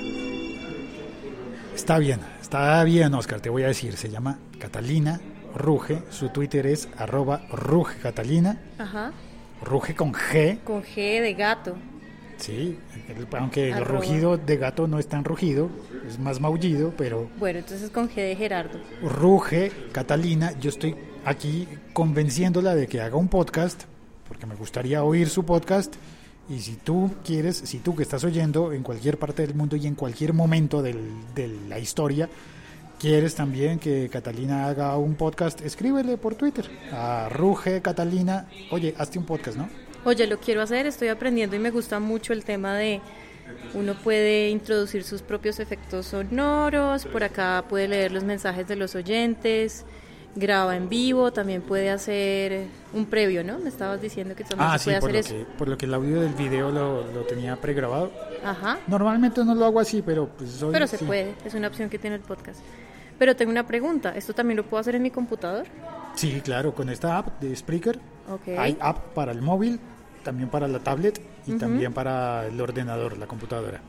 Está 1.76 2.00
bien, 2.00 2.20
está 2.42 2.84
bien, 2.84 3.14
Oscar, 3.14 3.40
te 3.40 3.50
voy 3.50 3.64
a 3.64 3.68
decir. 3.68 3.96
Se 3.98 4.10
llama 4.10 4.40
Catalina 4.60 5.20
Ruge. 5.56 6.04
Su 6.10 6.30
Twitter 6.30 6.66
es 6.68 6.90
arroba 6.98 7.42
Ruge 7.52 8.00
Catalina. 8.00 8.60
Ajá. 8.78 9.12
Ruge 9.62 9.96
con 9.96 10.14
G. 10.14 10.60
Con 10.64 10.84
G 10.84 11.22
de 11.22 11.34
gato. 11.34 11.76
Sí, 12.38 12.78
aunque 13.38 13.68
el 13.70 13.74
Arroba. 13.74 14.00
rugido 14.02 14.38
de 14.38 14.58
gato 14.58 14.88
no 14.88 15.00
es 15.00 15.08
tan 15.08 15.24
rugido, 15.24 15.70
es 16.08 16.20
más 16.20 16.40
maullido, 16.40 16.94
pero 16.98 17.30
Bueno, 17.40 17.60
entonces 17.60 17.90
con 17.90 18.10
G 18.10 18.16
de 18.16 18.36
Gerardo. 18.36 18.80
ruge 19.02 19.72
Catalina. 19.92 20.54
Yo 20.60 20.70
estoy 20.70 20.96
aquí 21.26 21.68
convenciéndola 21.94 22.76
de 22.76 22.88
que 22.88 23.02
haga 23.02 23.16
un 23.18 23.28
podcast, 23.28 23.84
porque 24.28 24.46
me 24.46 24.56
gustaría 24.56 25.04
oír 25.04 25.30
su 25.30 25.44
podcast. 25.46 25.96
Y 26.50 26.60
si 26.60 26.76
tú 26.76 27.12
quieres, 27.26 27.58
si 27.58 27.80
tú 27.80 27.96
que 27.96 28.04
estás 28.04 28.24
oyendo 28.24 28.72
en 28.72 28.82
cualquier 28.84 29.18
parte 29.18 29.46
del 29.46 29.56
mundo 29.56 29.76
y 29.76 29.86
en 29.88 29.96
cualquier 29.96 30.32
momento 30.34 30.82
del- 30.82 31.12
de 31.36 31.48
la 31.68 31.78
historia, 31.80 32.30
quieres 33.00 33.36
también 33.36 33.80
que 33.80 34.08
Catalina 34.10 34.68
haga 34.68 34.96
un 34.98 35.16
podcast, 35.16 35.62
escríbele 35.62 36.18
por 36.18 36.36
Twitter 36.36 36.70
a 36.94 37.28
Ruge 37.30 37.82
Catalina. 37.82 38.48
Oye, 38.72 38.96
hazte 38.98 39.20
un 39.20 39.26
podcast, 39.26 39.58
¿no? 39.58 39.68
Oye, 40.08 40.26
lo 40.26 40.38
quiero 40.40 40.62
hacer, 40.62 40.86
estoy 40.88 41.10
aprendiendo 41.10 41.58
y 41.58 41.60
me 41.60 41.70
gusta 41.70 42.00
mucho 42.00 42.32
el 42.32 42.46
tema 42.46 42.76
de 42.78 43.02
uno 43.74 43.94
puede 43.94 44.48
introducir 44.48 45.04
sus 45.04 45.22
propios 45.22 45.60
efectos 45.60 46.06
sonoros, 46.06 47.06
por 47.08 47.26
acá 47.26 47.66
puede 47.68 47.90
leer 47.90 48.14
los 48.14 48.24
mensajes 48.24 48.66
de 48.70 48.78
los 48.78 48.96
oyentes, 48.96 49.84
graba 50.34 50.78
en 50.78 50.88
vivo, 50.88 51.34
también 51.34 51.62
puede 51.62 51.90
hacer 51.90 52.68
un 52.94 53.06
previo, 53.08 53.44
¿no? 53.44 53.60
Me 53.60 53.68
estabas 53.68 54.02
diciendo 54.02 54.34
que 54.34 54.46
también 54.46 54.70
Ah, 54.72 54.78
se 54.78 54.86
sí, 54.86 54.90
puede 54.92 55.02
por 55.02 55.10
hacer 55.10 55.14
lo, 55.36 55.40
eso. 55.42 55.46
que, 55.52 55.58
por 55.58 55.68
lo 55.68 55.78
que 55.78 55.86
el 55.88 55.94
audio 55.94 56.22
del 56.22 56.34
video 56.36 56.72
lo, 56.72 57.06
lo 57.12 57.22
tenía 57.24 57.58
pregrabado. 57.58 58.10
Ajá. 58.46 58.78
Normalmente 58.88 59.44
no 59.44 59.56
lo 59.56 59.66
hago 59.66 59.82
así, 59.82 60.02
pero 60.02 60.30
pues 60.30 60.64
hoy 60.64 60.72
Pero 60.72 60.88
se 60.88 61.00
sí. 61.00 61.04
puede, 61.04 61.36
es 61.44 61.54
una 61.54 61.68
opción 61.68 61.90
que 61.90 62.00
tiene 62.00 62.16
el 62.16 62.22
podcast. 62.22 62.62
Pero 63.20 63.36
tengo 63.36 63.52
una 63.52 63.68
pregunta, 63.68 64.16
¿esto 64.16 64.34
también 64.34 64.56
lo 64.56 64.64
puedo 64.64 64.80
hacer 64.80 64.96
en 64.96 65.02
mi 65.02 65.12
computador? 65.12 65.66
Sí, 66.16 66.40
claro, 66.40 66.74
con 66.74 66.90
esta 66.90 67.18
app 67.18 67.42
de 67.42 67.54
Spreaker 67.54 68.00
Ok. 68.32 68.58
hay 68.58 68.78
app 68.80 69.14
para 69.14 69.32
el 69.34 69.42
móvil, 69.42 69.80
también 70.24 70.50
para 70.50 70.68
la 70.68 70.80
tablet 70.80 71.22
y 71.46 71.54
también 71.54 71.94
para 71.94 72.48
el 72.48 72.60
ordenador, 72.60 73.18
la 73.18 73.28
computadora. 73.28 73.82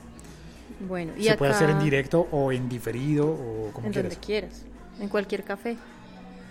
Bueno, 0.87 1.12
y 1.17 1.25
Se 1.25 1.31
acá 1.31 1.38
puede 1.38 1.53
hacer 1.53 1.71
en 1.71 1.81
directo 1.81 2.29
o 2.31 2.53
en 2.53 2.69
diferido 2.69 3.27
o 3.29 3.71
como 3.73 3.87
en 3.88 3.93
quieras. 3.93 4.12
donde 4.12 4.27
quieras, 4.27 4.62
en 5.01 5.09
cualquier 5.09 5.43
café. 5.45 5.77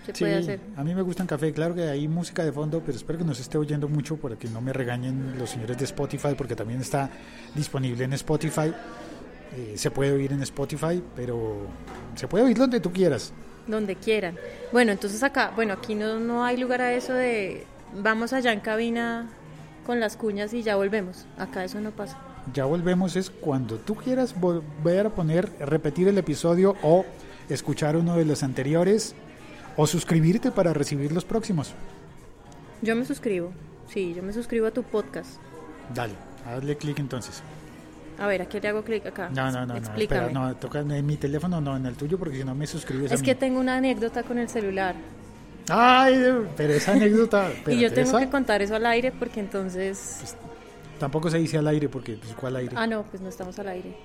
Se 0.05 0.13
Sí, 0.13 0.23
puede 0.23 0.35
hacer. 0.35 0.59
a 0.75 0.83
mí 0.83 0.95
me 0.95 1.01
gusta 1.01 1.23
en 1.23 1.27
café, 1.27 1.51
claro 1.53 1.75
que 1.75 1.83
hay 1.83 2.07
música 2.07 2.43
de 2.43 2.51
fondo, 2.51 2.81
pero 2.85 2.97
espero 2.97 3.19
que 3.19 3.25
no 3.25 3.33
se 3.33 3.41
esté 3.41 3.57
oyendo 3.57 3.87
mucho 3.89 4.17
para 4.17 4.35
que 4.37 4.47
no 4.49 4.61
me 4.61 4.71
regañen 4.73 5.37
los 5.37 5.49
señores 5.49 5.77
de 5.77 5.83
Spotify, 5.85 6.33
porque 6.37 6.55
también 6.55 6.79
está 6.81 7.09
disponible 7.55 8.03
en 8.05 8.13
Spotify. 8.13 8.73
Eh, 9.55 9.73
se 9.77 9.91
puede 9.91 10.11
oír 10.11 10.31
en 10.33 10.41
Spotify, 10.43 11.01
pero 11.15 11.67
se 12.15 12.27
puede 12.27 12.45
oír 12.45 12.57
donde 12.57 12.79
tú 12.79 12.91
quieras. 12.91 13.33
Donde 13.65 13.95
quieran. 13.95 14.35
Bueno, 14.71 14.91
entonces 14.93 15.23
acá, 15.23 15.51
bueno, 15.55 15.73
aquí 15.73 15.93
no, 15.95 16.19
no 16.19 16.43
hay 16.45 16.55
lugar 16.57 16.81
a 16.81 16.93
eso 16.93 17.13
de 17.13 17.65
vamos 18.01 18.31
allá 18.33 18.51
en 18.53 18.59
cabina 18.61 19.27
con 19.87 19.99
las 19.99 20.17
cuñas 20.17 20.53
y 20.53 20.61
ya 20.61 20.75
volvemos. 20.75 21.25
Acá 21.39 21.63
eso 21.63 21.79
no 21.81 21.89
pasa. 21.91 22.17
Ya 22.53 22.65
volvemos 22.65 23.15
es 23.15 23.29
cuando 23.31 23.77
tú 23.77 23.95
quieras 23.95 24.39
volver 24.39 25.07
a 25.07 25.09
poner, 25.09 25.49
repetir 25.59 26.07
el 26.09 26.17
episodio 26.17 26.75
o 26.83 27.05
escuchar 27.49 27.95
uno 27.97 28.15
de 28.17 28.25
los 28.25 28.43
anteriores 28.43 29.15
o 29.77 29.87
suscribirte 29.87 30.51
para 30.51 30.73
recibir 30.73 31.11
los 31.11 31.25
próximos. 31.25 31.73
Yo 32.81 32.95
me 32.95 33.05
suscribo. 33.05 33.51
Sí, 33.87 34.13
yo 34.13 34.21
me 34.21 34.33
suscribo 34.33 34.67
a 34.67 34.71
tu 34.71 34.83
podcast. 34.83 35.39
Dale, 35.95 36.13
hazle 36.45 36.77
clic 36.77 36.99
entonces. 36.99 37.41
A 38.19 38.27
ver, 38.27 38.41
¿a 38.41 38.45
qué 38.47 38.59
le 38.59 38.67
hago 38.67 38.83
clic 38.83 39.05
acá? 39.05 39.29
No, 39.29 39.45
no, 39.51 39.59
no, 39.61 39.65
no, 39.67 39.75
Explícame. 39.77 40.25
espera, 40.27 40.39
no, 40.47 40.55
toca 40.55 40.79
en 40.79 41.05
mi 41.05 41.17
teléfono, 41.17 41.61
no 41.61 41.77
en 41.77 41.85
el 41.85 41.95
tuyo, 41.95 42.17
porque 42.17 42.37
si 42.39 42.43
no 42.43 42.55
me 42.55 42.67
suscribes 42.67 43.11
a 43.11 43.15
es 43.15 43.21
mí. 43.21 43.25
que 43.25 43.35
tengo 43.35 43.59
una 43.59 43.77
anécdota 43.77 44.23
con 44.23 44.37
el 44.39 44.49
celular. 44.49 44.95
Ay, 45.69 46.47
pero 46.55 46.73
esa 46.73 46.93
anécdota, 46.93 47.51
y 47.67 47.79
yo 47.79 47.91
tengo 47.93 48.09
esa 48.09 48.19
que 48.19 48.29
contar 48.29 48.61
eso 48.61 48.75
al 48.75 48.85
aire 48.85 49.11
porque 49.11 49.39
entonces... 49.39 50.35
tampoco 50.99 51.29
se 51.29 51.37
dice 51.37 51.57
al 51.57 51.67
aire, 51.67 51.89
porque 51.89 52.13
pues 52.13 52.33
¿cuál 52.33 52.55
aire? 52.55 52.73
Ah, 52.77 52.87
no, 52.87 53.03
pues 53.03 53.21
no 53.21 53.29
estamos 53.29 53.57
al 53.59 53.67
aire. 53.69 53.95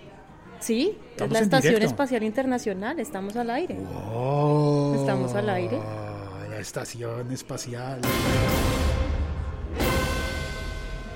Sí, 0.60 0.96
Estamos 1.10 1.32
es 1.34 1.40
la 1.40 1.44
Estación 1.44 1.74
directo. 1.74 1.92
Espacial 1.92 2.22
Internacional, 2.22 3.00
estamos 3.00 3.36
al 3.36 3.50
aire. 3.50 3.78
Oh, 4.12 4.94
Estamos 4.96 5.34
al 5.34 5.48
aire. 5.50 5.78
La 6.50 6.58
estación 6.58 7.32
espacial. 7.32 8.00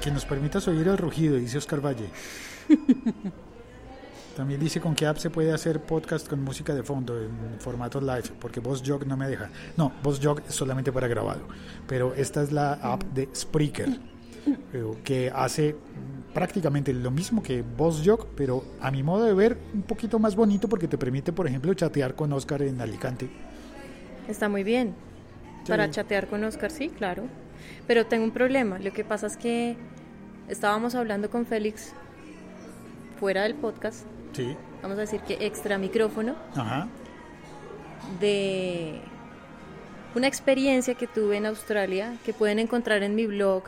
Que 0.00 0.10
nos 0.10 0.24
permitas 0.24 0.66
oír 0.66 0.88
el 0.88 0.98
rugido, 0.98 1.36
dice 1.36 1.58
Oscar 1.58 1.84
Valle. 1.84 2.08
También 4.36 4.60
dice 4.60 4.82
con 4.82 4.94
qué 4.94 5.06
app 5.06 5.16
se 5.16 5.30
puede 5.30 5.50
hacer 5.50 5.80
podcast 5.80 6.28
con 6.28 6.42
música 6.44 6.74
de 6.74 6.82
fondo 6.82 7.18
en 7.18 7.58
formato 7.58 8.02
live, 8.02 8.32
porque 8.38 8.60
VozJog 8.60 9.06
no 9.06 9.16
me 9.16 9.26
deja. 9.28 9.48
No, 9.78 9.92
VozJog 10.02 10.42
es 10.46 10.54
solamente 10.54 10.92
para 10.92 11.08
grabado, 11.08 11.40
pero 11.88 12.12
esta 12.12 12.42
es 12.42 12.52
la 12.52 12.74
app 12.74 13.02
de 13.14 13.30
Spreaker, 13.34 13.88
eh, 14.74 14.84
que 15.02 15.32
hace 15.34 15.74
prácticamente 16.34 16.92
lo 16.92 17.10
mismo 17.10 17.42
que 17.42 17.62
VozJog, 17.62 18.26
pero 18.36 18.62
a 18.78 18.90
mi 18.90 19.02
modo 19.02 19.24
de 19.24 19.32
ver 19.32 19.56
un 19.72 19.80
poquito 19.80 20.18
más 20.18 20.36
bonito 20.36 20.68
porque 20.68 20.86
te 20.86 20.98
permite, 20.98 21.32
por 21.32 21.46
ejemplo, 21.46 21.72
chatear 21.72 22.14
con 22.14 22.30
Oscar 22.34 22.60
en 22.60 22.78
Alicante. 22.78 23.30
Está 24.28 24.50
muy 24.50 24.64
bien. 24.64 24.94
Sí. 25.64 25.70
Para 25.70 25.90
chatear 25.90 26.26
con 26.26 26.44
Oscar, 26.44 26.70
sí, 26.70 26.90
claro. 26.90 27.22
Pero 27.86 28.04
tengo 28.04 28.24
un 28.24 28.32
problema. 28.32 28.78
Lo 28.80 28.92
que 28.92 29.02
pasa 29.02 29.28
es 29.28 29.38
que 29.38 29.78
estábamos 30.46 30.94
hablando 30.94 31.30
con 31.30 31.46
Félix 31.46 31.94
fuera 33.18 33.44
del 33.44 33.54
podcast, 33.54 34.04
Sí, 34.36 34.54
vamos 34.82 34.98
a 34.98 35.00
decir 35.02 35.20
que 35.22 35.46
extra 35.46 35.78
micrófono, 35.78 36.34
ajá. 36.54 36.88
de 38.20 39.00
una 40.14 40.26
experiencia 40.26 40.94
que 40.94 41.06
tuve 41.06 41.38
en 41.38 41.46
Australia 41.46 42.16
que 42.24 42.34
pueden 42.34 42.58
encontrar 42.58 43.02
en 43.02 43.14
mi 43.14 43.26
blog 43.26 43.64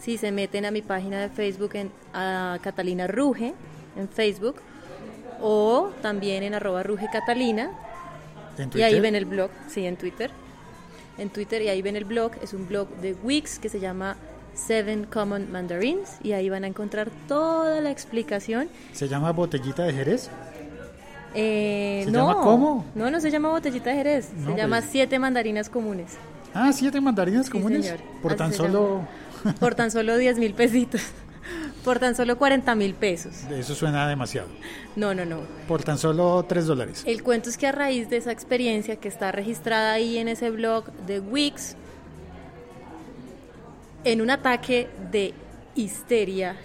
si 0.00 0.18
se 0.18 0.32
meten 0.32 0.64
a 0.64 0.72
mi 0.72 0.82
página 0.82 1.20
de 1.20 1.28
Facebook 1.28 1.70
en 1.74 1.92
a 2.12 2.58
Catalina 2.62 3.06
Ruge 3.06 3.54
en 3.96 4.08
Facebook 4.08 4.56
o 5.40 5.90
también 6.02 6.42
en 6.42 6.54
arroba 6.54 6.82
Ruge 6.82 7.08
Catalina. 7.12 7.70
En 8.58 8.70
y 8.74 8.82
ahí 8.82 9.00
ven 9.00 9.14
el 9.14 9.24
blog, 9.24 9.50
sí, 9.68 9.86
en 9.86 9.96
Twitter. 9.96 10.30
En 11.18 11.30
Twitter 11.30 11.62
y 11.62 11.68
ahí 11.68 11.82
ven 11.82 11.96
el 11.96 12.04
blog, 12.04 12.32
es 12.42 12.54
un 12.54 12.66
blog 12.66 12.88
de 12.96 13.14
Wix 13.14 13.58
que 13.58 13.68
se 13.68 13.80
llama 13.80 14.16
Seven 14.54 15.04
Common 15.04 15.50
Mandarins 15.52 16.10
y 16.22 16.32
ahí 16.32 16.48
van 16.48 16.64
a 16.64 16.66
encontrar 16.66 17.10
toda 17.28 17.80
la 17.80 17.90
explicación. 17.90 18.68
Se 18.92 19.08
llama 19.08 19.32
Botellita 19.32 19.82
de 19.84 19.92
Jerez. 19.92 20.30
Eh, 21.34 22.02
¿Se 22.04 22.10
no, 22.12 22.28
llama 22.28 22.40
cómo? 22.42 22.84
No, 22.94 23.10
no 23.10 23.20
se 23.20 23.30
llama 23.30 23.48
botellita 23.50 23.90
de 23.90 23.96
Jerez, 23.96 24.30
No, 24.36 24.52
se 24.52 24.56
llama 24.56 24.78
pues. 24.78 24.90
siete 24.92 25.18
mandarinas 25.18 25.68
comunes. 25.68 26.12
Ah, 26.54 26.72
siete 26.72 27.00
mandarinas 27.00 27.46
Sí, 27.46 27.52
comunes. 27.52 27.84
señor, 27.86 28.00
Por 28.22 28.34
tan 28.36 28.52
solo. 28.52 29.04
llama. 29.44 29.54
Por 29.58 29.74
tan 29.74 29.90
solo 29.90 30.16
10 30.16 30.38
mil 30.38 30.54
pesitos. 30.54 31.02
Por 31.84 31.98
tan 31.98 32.14
solo 32.14 32.38
40 32.38 32.74
mil 32.76 32.94
pesos. 32.94 33.34
Eso 33.50 33.74
suena 33.74 34.08
demasiado. 34.08 34.48
No, 34.96 35.12
no, 35.12 35.26
no. 35.26 35.40
Por 35.68 35.82
tan 35.82 35.98
solo 35.98 36.42
tres 36.48 36.64
dólares. 36.66 37.02
El 37.06 37.22
cuento 37.22 37.50
es 37.50 37.58
que 37.58 37.66
a 37.66 37.72
raíz 37.72 38.08
de 38.08 38.16
esa 38.16 38.32
experiencia 38.32 38.96
que 38.96 39.08
está 39.08 39.32
registrada 39.32 39.92
ahí 39.92 40.16
en 40.16 40.28
ese 40.28 40.48
blog 40.48 40.90
de 41.06 41.20
Wix, 41.20 41.76
en 44.04 44.20
un 44.20 44.30
ataque 44.30 44.88
de 45.10 45.34
histeria, 45.74 46.56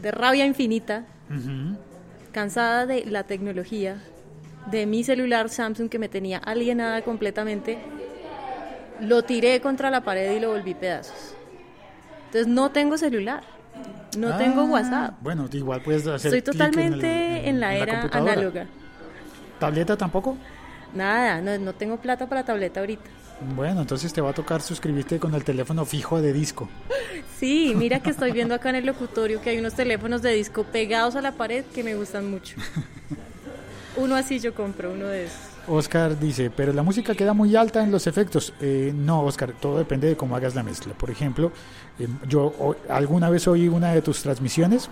de 0.00 0.10
rabia 0.10 0.46
infinita, 0.46 1.04
cansada 2.32 2.86
de 2.86 3.04
la 3.06 3.24
tecnología, 3.24 4.02
de 4.70 4.86
mi 4.86 5.02
celular 5.04 5.48
Samsung 5.48 5.88
que 5.88 5.98
me 5.98 6.08
tenía 6.08 6.38
alienada 6.38 7.02
completamente, 7.02 7.78
lo 9.00 9.22
tiré 9.22 9.60
contra 9.60 9.90
la 9.90 10.02
pared 10.02 10.36
y 10.36 10.40
lo 10.40 10.50
volví 10.50 10.74
pedazos. 10.74 11.34
Entonces 12.26 12.46
no 12.46 12.70
tengo 12.70 12.96
celular, 12.98 13.42
no 14.16 14.36
tengo 14.36 14.62
Ah, 14.62 14.66
WhatsApp. 14.66 15.14
Bueno, 15.22 15.48
igual 15.52 15.80
puedes 15.82 16.06
hacer. 16.06 16.34
Estoy 16.34 16.54
clic 16.54 16.62
en 16.62 16.78
el- 16.78 16.90
totalmente 17.00 17.48
en, 17.48 17.60
la 17.60 17.74
era 17.74 18.00
computadora. 18.02 18.32
análoga. 18.32 18.66
¿Tableta 19.58 19.96
tampoco? 19.96 20.36
Nada, 20.94 21.40
no, 21.40 21.58
no 21.58 21.72
tengo 21.72 21.96
plata 21.96 22.26
para 22.28 22.44
tableta 22.44 22.80
ahorita. 22.80 23.08
Bueno, 23.56 23.80
entonces 23.80 24.12
te 24.12 24.20
va 24.20 24.30
a 24.30 24.34
tocar 24.34 24.60
suscribirte 24.62 25.18
con 25.18 25.34
el 25.34 25.44
teléfono 25.44 25.84
fijo 25.84 26.20
de 26.20 26.32
disco. 26.32 26.68
Sí, 27.38 27.72
mira 27.74 28.00
que 28.00 28.10
estoy 28.10 28.32
viendo 28.32 28.54
acá 28.54 28.68
en 28.70 28.76
el 28.76 28.86
locutorio 28.86 29.40
que 29.40 29.50
hay 29.50 29.58
unos 29.58 29.74
teléfonos 29.74 30.20
de 30.20 30.32
disco 30.34 30.64
pegados 30.64 31.16
a 31.16 31.22
la 31.22 31.32
pared 31.32 31.64
que 31.74 31.82
me 31.82 31.94
gustan 31.94 32.30
mucho. 32.30 32.56
Uno 33.96 34.14
así 34.14 34.38
yo 34.38 34.54
compro, 34.54 34.92
uno 34.92 35.06
de 35.08 35.24
esos. 35.24 35.38
Oscar 35.66 36.18
dice, 36.18 36.48
pero 36.48 36.72
la 36.72 36.82
música 36.82 37.14
queda 37.14 37.34
muy 37.34 37.56
alta 37.56 37.82
en 37.82 37.90
los 37.90 38.06
efectos. 38.06 38.52
Eh, 38.60 38.92
no, 38.94 39.22
Oscar, 39.24 39.52
todo 39.60 39.78
depende 39.78 40.06
de 40.06 40.16
cómo 40.16 40.36
hagas 40.36 40.54
la 40.54 40.62
mezcla. 40.62 40.94
Por 40.94 41.10
ejemplo, 41.10 41.50
eh, 41.98 42.06
yo 42.28 42.44
o- 42.58 42.76
alguna 42.88 43.28
vez 43.30 43.48
oí 43.48 43.66
una 43.68 43.92
de 43.92 44.00
tus 44.00 44.22
transmisiones. 44.22 44.88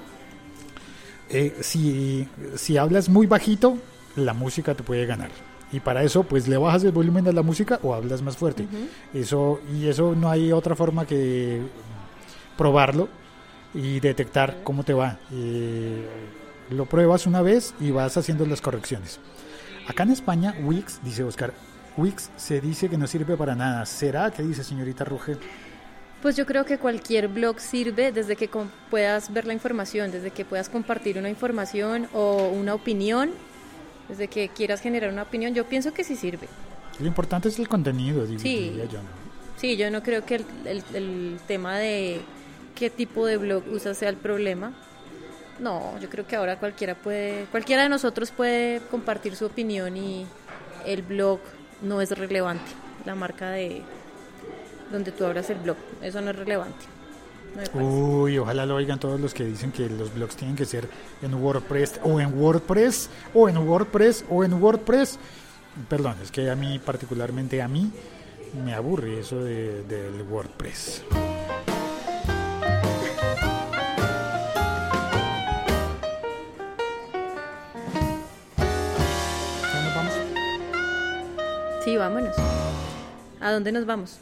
eh, 1.30 1.56
si, 1.60 2.26
si 2.56 2.76
hablas 2.76 3.08
muy 3.08 3.26
bajito, 3.26 3.78
la 4.16 4.34
música 4.34 4.74
te 4.74 4.82
puede 4.82 5.06
ganar. 5.06 5.30
Y 5.72 5.80
para 5.80 6.02
eso, 6.02 6.22
pues 6.22 6.48
le 6.48 6.56
bajas 6.56 6.84
el 6.84 6.92
volumen 6.92 7.28
a 7.28 7.32
la 7.32 7.42
música 7.42 7.78
o 7.82 7.94
hablas 7.94 8.22
más 8.22 8.36
fuerte. 8.36 8.66
Eso 9.12 9.60
y 9.74 9.86
eso 9.86 10.14
no 10.14 10.30
hay 10.30 10.50
otra 10.52 10.74
forma 10.74 11.06
que 11.06 11.60
probarlo 12.56 13.08
y 13.74 14.00
detectar 14.00 14.58
cómo 14.64 14.82
te 14.82 14.94
va. 14.94 15.18
Eh, 15.32 16.06
lo 16.70 16.86
pruebas 16.86 17.26
una 17.26 17.42
vez 17.42 17.74
y 17.80 17.90
vas 17.90 18.16
haciendo 18.16 18.46
las 18.46 18.60
correcciones. 18.60 19.20
Acá 19.86 20.02
en 20.02 20.10
España, 20.10 20.54
Wix, 20.62 21.00
dice 21.02 21.24
Oscar, 21.24 21.52
Wix 21.96 22.30
se 22.36 22.60
dice 22.60 22.88
que 22.88 22.96
no 22.96 23.06
sirve 23.06 23.36
para 23.36 23.54
nada. 23.54 23.84
¿Será? 23.86 24.30
¿Qué 24.30 24.42
dice 24.42 24.62
señorita 24.64 25.04
Ruge? 25.04 25.36
Pues 26.22 26.36
yo 26.36 26.46
creo 26.46 26.64
que 26.64 26.78
cualquier 26.78 27.28
blog 27.28 27.60
sirve 27.60 28.10
desde 28.10 28.34
que 28.34 28.50
puedas 28.90 29.32
ver 29.32 29.46
la 29.46 29.52
información, 29.52 30.10
desde 30.10 30.30
que 30.32 30.44
puedas 30.44 30.68
compartir 30.68 31.16
una 31.16 31.28
información 31.28 32.08
o 32.12 32.48
una 32.48 32.74
opinión, 32.74 33.30
desde 34.08 34.28
que 34.28 34.48
quieras 34.48 34.80
generar 34.80 35.12
una 35.12 35.22
opinión, 35.22 35.54
yo 35.54 35.64
pienso 35.66 35.92
que 35.92 36.04
sí 36.04 36.16
sirve. 36.16 36.48
Lo 36.98 37.06
importante 37.06 37.48
es 37.48 37.58
el 37.58 37.68
contenido, 37.68 38.26
digo, 38.26 38.40
Sí. 38.40 38.70
diría 38.70 38.84
yo. 38.86 38.98
¿no? 38.98 39.08
Sí, 39.56 39.76
yo 39.76 39.90
no 39.90 40.02
creo 40.02 40.24
que 40.24 40.36
el, 40.36 40.44
el- 40.64 40.84
el 40.94 41.38
tema 41.46 41.78
de 41.78 42.20
qué 42.74 42.90
tipo 42.90 43.26
de 43.26 43.36
blog 43.36 43.64
usas 43.72 43.96
sea 43.98 44.08
el 44.08 44.16
problema. 44.16 44.72
No, 45.58 45.98
yo 46.00 46.08
creo 46.08 46.26
que 46.26 46.36
ahora 46.36 46.58
cualquiera 46.58 46.94
puede, 46.94 47.44
cualquiera 47.50 47.82
de 47.82 47.88
nosotros 47.88 48.30
puede 48.30 48.80
compartir 48.90 49.34
su 49.34 49.46
opinión 49.46 49.96
y 49.96 50.26
el 50.86 51.02
blog 51.02 51.40
no 51.82 52.00
es 52.00 52.10
relevante. 52.16 52.70
La 53.04 53.14
marca 53.16 53.50
de 53.50 53.82
donde 54.92 55.10
tú 55.12 55.24
abras 55.24 55.50
el 55.50 55.58
blog, 55.58 55.76
eso 56.02 56.20
no 56.20 56.30
es 56.30 56.36
relevante. 56.36 56.84
Uy, 57.74 58.38
ojalá 58.38 58.66
lo 58.66 58.76
oigan 58.76 58.98
todos 59.00 59.20
los 59.20 59.34
que 59.34 59.44
dicen 59.44 59.72
que 59.72 59.88
los 59.90 60.14
blogs 60.14 60.36
tienen 60.36 60.56
que 60.56 60.64
ser 60.64 60.88
en 61.22 61.34
WordPress 61.34 62.00
o 62.04 62.20
en 62.20 62.38
WordPress 62.40 63.10
o 63.34 63.48
en 63.48 63.58
WordPress 63.58 64.24
o 64.30 64.44
en 64.44 64.54
WordPress. 64.54 65.18
Perdón, 65.88 66.16
es 66.22 66.30
que 66.30 66.50
a 66.50 66.56
mí 66.56 66.78
particularmente 66.78 67.60
a 67.62 67.68
mí 67.68 67.90
me 68.64 68.74
aburre 68.74 69.20
eso 69.20 69.42
de- 69.42 69.82
del 69.84 70.22
WordPress. 70.22 71.02
¿Ya 78.56 79.82
nos 79.84 79.94
vamos? 79.94 80.12
Sí, 81.84 81.96
vámonos. 81.96 82.36
¿A 83.40 83.52
dónde 83.52 83.72
nos 83.72 83.86
vamos? 83.86 84.18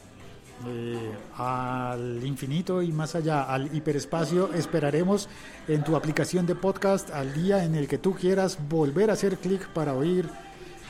Eh, 0.65 1.11
al 1.37 2.19
infinito 2.25 2.81
y 2.81 2.91
más 2.91 3.15
allá, 3.15 3.43
al 3.43 3.73
hiperespacio. 3.75 4.53
Esperaremos 4.53 5.29
en 5.67 5.83
tu 5.83 5.95
aplicación 5.95 6.45
de 6.47 6.55
podcast 6.55 7.11
al 7.11 7.33
día 7.33 7.63
en 7.63 7.75
el 7.75 7.87
que 7.87 7.97
tú 7.97 8.15
quieras 8.15 8.57
volver 8.67 9.09
a 9.09 9.13
hacer 9.13 9.37
clic 9.37 9.67
para 9.69 9.93
oír 9.93 10.27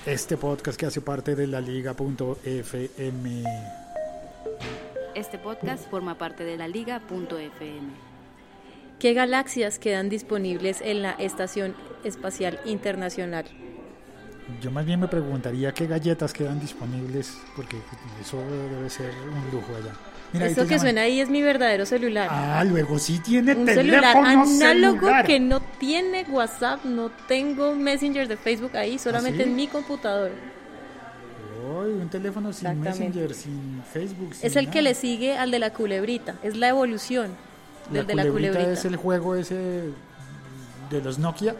este 0.06 0.38
podcast 0.38 0.80
que 0.80 0.86
hace 0.86 1.02
parte 1.02 1.36
de 1.36 1.48
la 1.48 1.60
liga.fm. 1.60 3.44
Este 5.16 5.38
podcast 5.38 5.90
forma 5.90 6.18
parte 6.18 6.44
de 6.46 6.58
la 6.58 6.68
liga.fm. 6.68 8.08
¿Qué 9.00 9.14
galaxias 9.14 9.80
quedan 9.80 10.10
disponibles 10.10 10.82
en 10.82 11.02
la 11.02 11.12
Estación 11.12 11.76
Espacial 12.04 12.60
Internacional? 12.66 13.46
Yo 14.62 14.72
más 14.72 14.86
bien 14.86 15.00
me 15.00 15.08
preguntaría 15.08 15.74
qué 15.74 15.88
galletas 15.88 16.32
quedan 16.34 16.60
disponibles, 16.60 17.38
porque 17.56 17.78
eso 18.22 18.40
debe 18.40 18.90
ser 18.90 19.12
un 19.12 19.52
lujo 19.52 19.76
allá. 19.76 19.92
Mira, 20.34 20.48
te 20.48 20.56
que 20.56 20.62
llaman. 20.64 20.80
suena 20.80 21.02
ahí 21.02 21.20
es 21.20 21.30
mi 21.30 21.42
verdadero 21.42 21.86
celular. 21.86 22.28
Ah, 22.32 22.64
luego 22.66 22.98
sí 23.00 23.20
tiene 23.20 23.54
un 23.56 23.66
teléfono 23.66 23.82
celular 23.82 24.18
análogo 24.18 25.00
celular. 25.00 25.26
que 25.26 25.40
no 25.40 25.60
tiene 25.80 26.26
WhatsApp, 26.30 26.84
no 26.86 27.10
tengo 27.28 27.76
Messenger 27.76 28.28
de 28.28 28.36
Facebook 28.38 28.76
ahí, 28.76 28.98
solamente 29.00 29.42
¿Ah, 29.42 29.46
sí? 29.46 29.50
en 29.50 29.56
mi 29.56 29.68
computador. 29.68 30.32
Uy, 31.70 31.92
un 32.02 32.10
teléfono 32.10 32.52
sin. 32.54 32.80
Messenger, 32.80 33.34
sin 33.34 33.84
Facebook. 33.92 34.32
Es 34.42 34.56
el 34.56 34.70
que 34.70 34.82
le 34.82 34.96
sigue 34.96 35.38
al 35.38 35.52
de 35.52 35.60
la 35.60 35.72
culebrita, 35.74 36.36
es 36.44 36.56
la 36.56 36.70
evolución 36.70 37.32
La 37.92 37.98
del 38.00 38.08
de 38.08 38.16
la 38.16 38.24
culebrita 38.24 38.52
culebrita. 38.54 38.80
es 38.80 38.86
el 38.86 38.96
juego 38.96 39.36
ese 39.36 39.90
de 40.90 41.02
los 41.04 41.20
Nokia. 41.20 41.56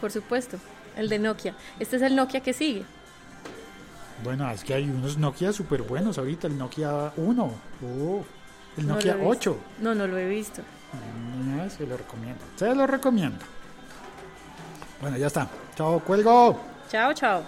Por 0.00 0.10
supuesto, 0.10 0.58
el 0.96 1.08
de 1.08 1.18
Nokia. 1.18 1.54
Este 1.78 1.96
es 1.96 2.02
el 2.02 2.14
Nokia 2.16 2.40
que 2.40 2.52
sigue. 2.52 2.84
Bueno, 4.22 4.48
es 4.50 4.62
que 4.62 4.74
hay 4.74 4.88
unos 4.88 5.18
Nokia 5.18 5.52
súper 5.52 5.82
buenos 5.82 6.18
ahorita, 6.18 6.46
el 6.46 6.56
Nokia 6.56 7.12
1, 7.16 7.44
oh, 7.44 8.24
el 8.76 8.86
No 8.86 8.94
Nokia 8.94 9.14
visto. 9.14 9.28
8. 9.28 9.56
No, 9.80 9.94
no 9.94 10.06
lo 10.06 10.16
he 10.18 10.28
visto. 10.28 10.62
Mm, 10.92 11.68
Se 11.70 11.86
lo 11.86 11.96
recomiendo, 11.96 12.44
se 12.56 12.74
lo 12.74 12.86
recomiendo. 12.86 13.38
Bueno, 15.00 15.16
ya 15.16 15.26
está. 15.26 15.48
Chao, 15.74 15.98
cuelgo. 16.00 16.60
Chao, 16.88 17.12
chao. 17.12 17.42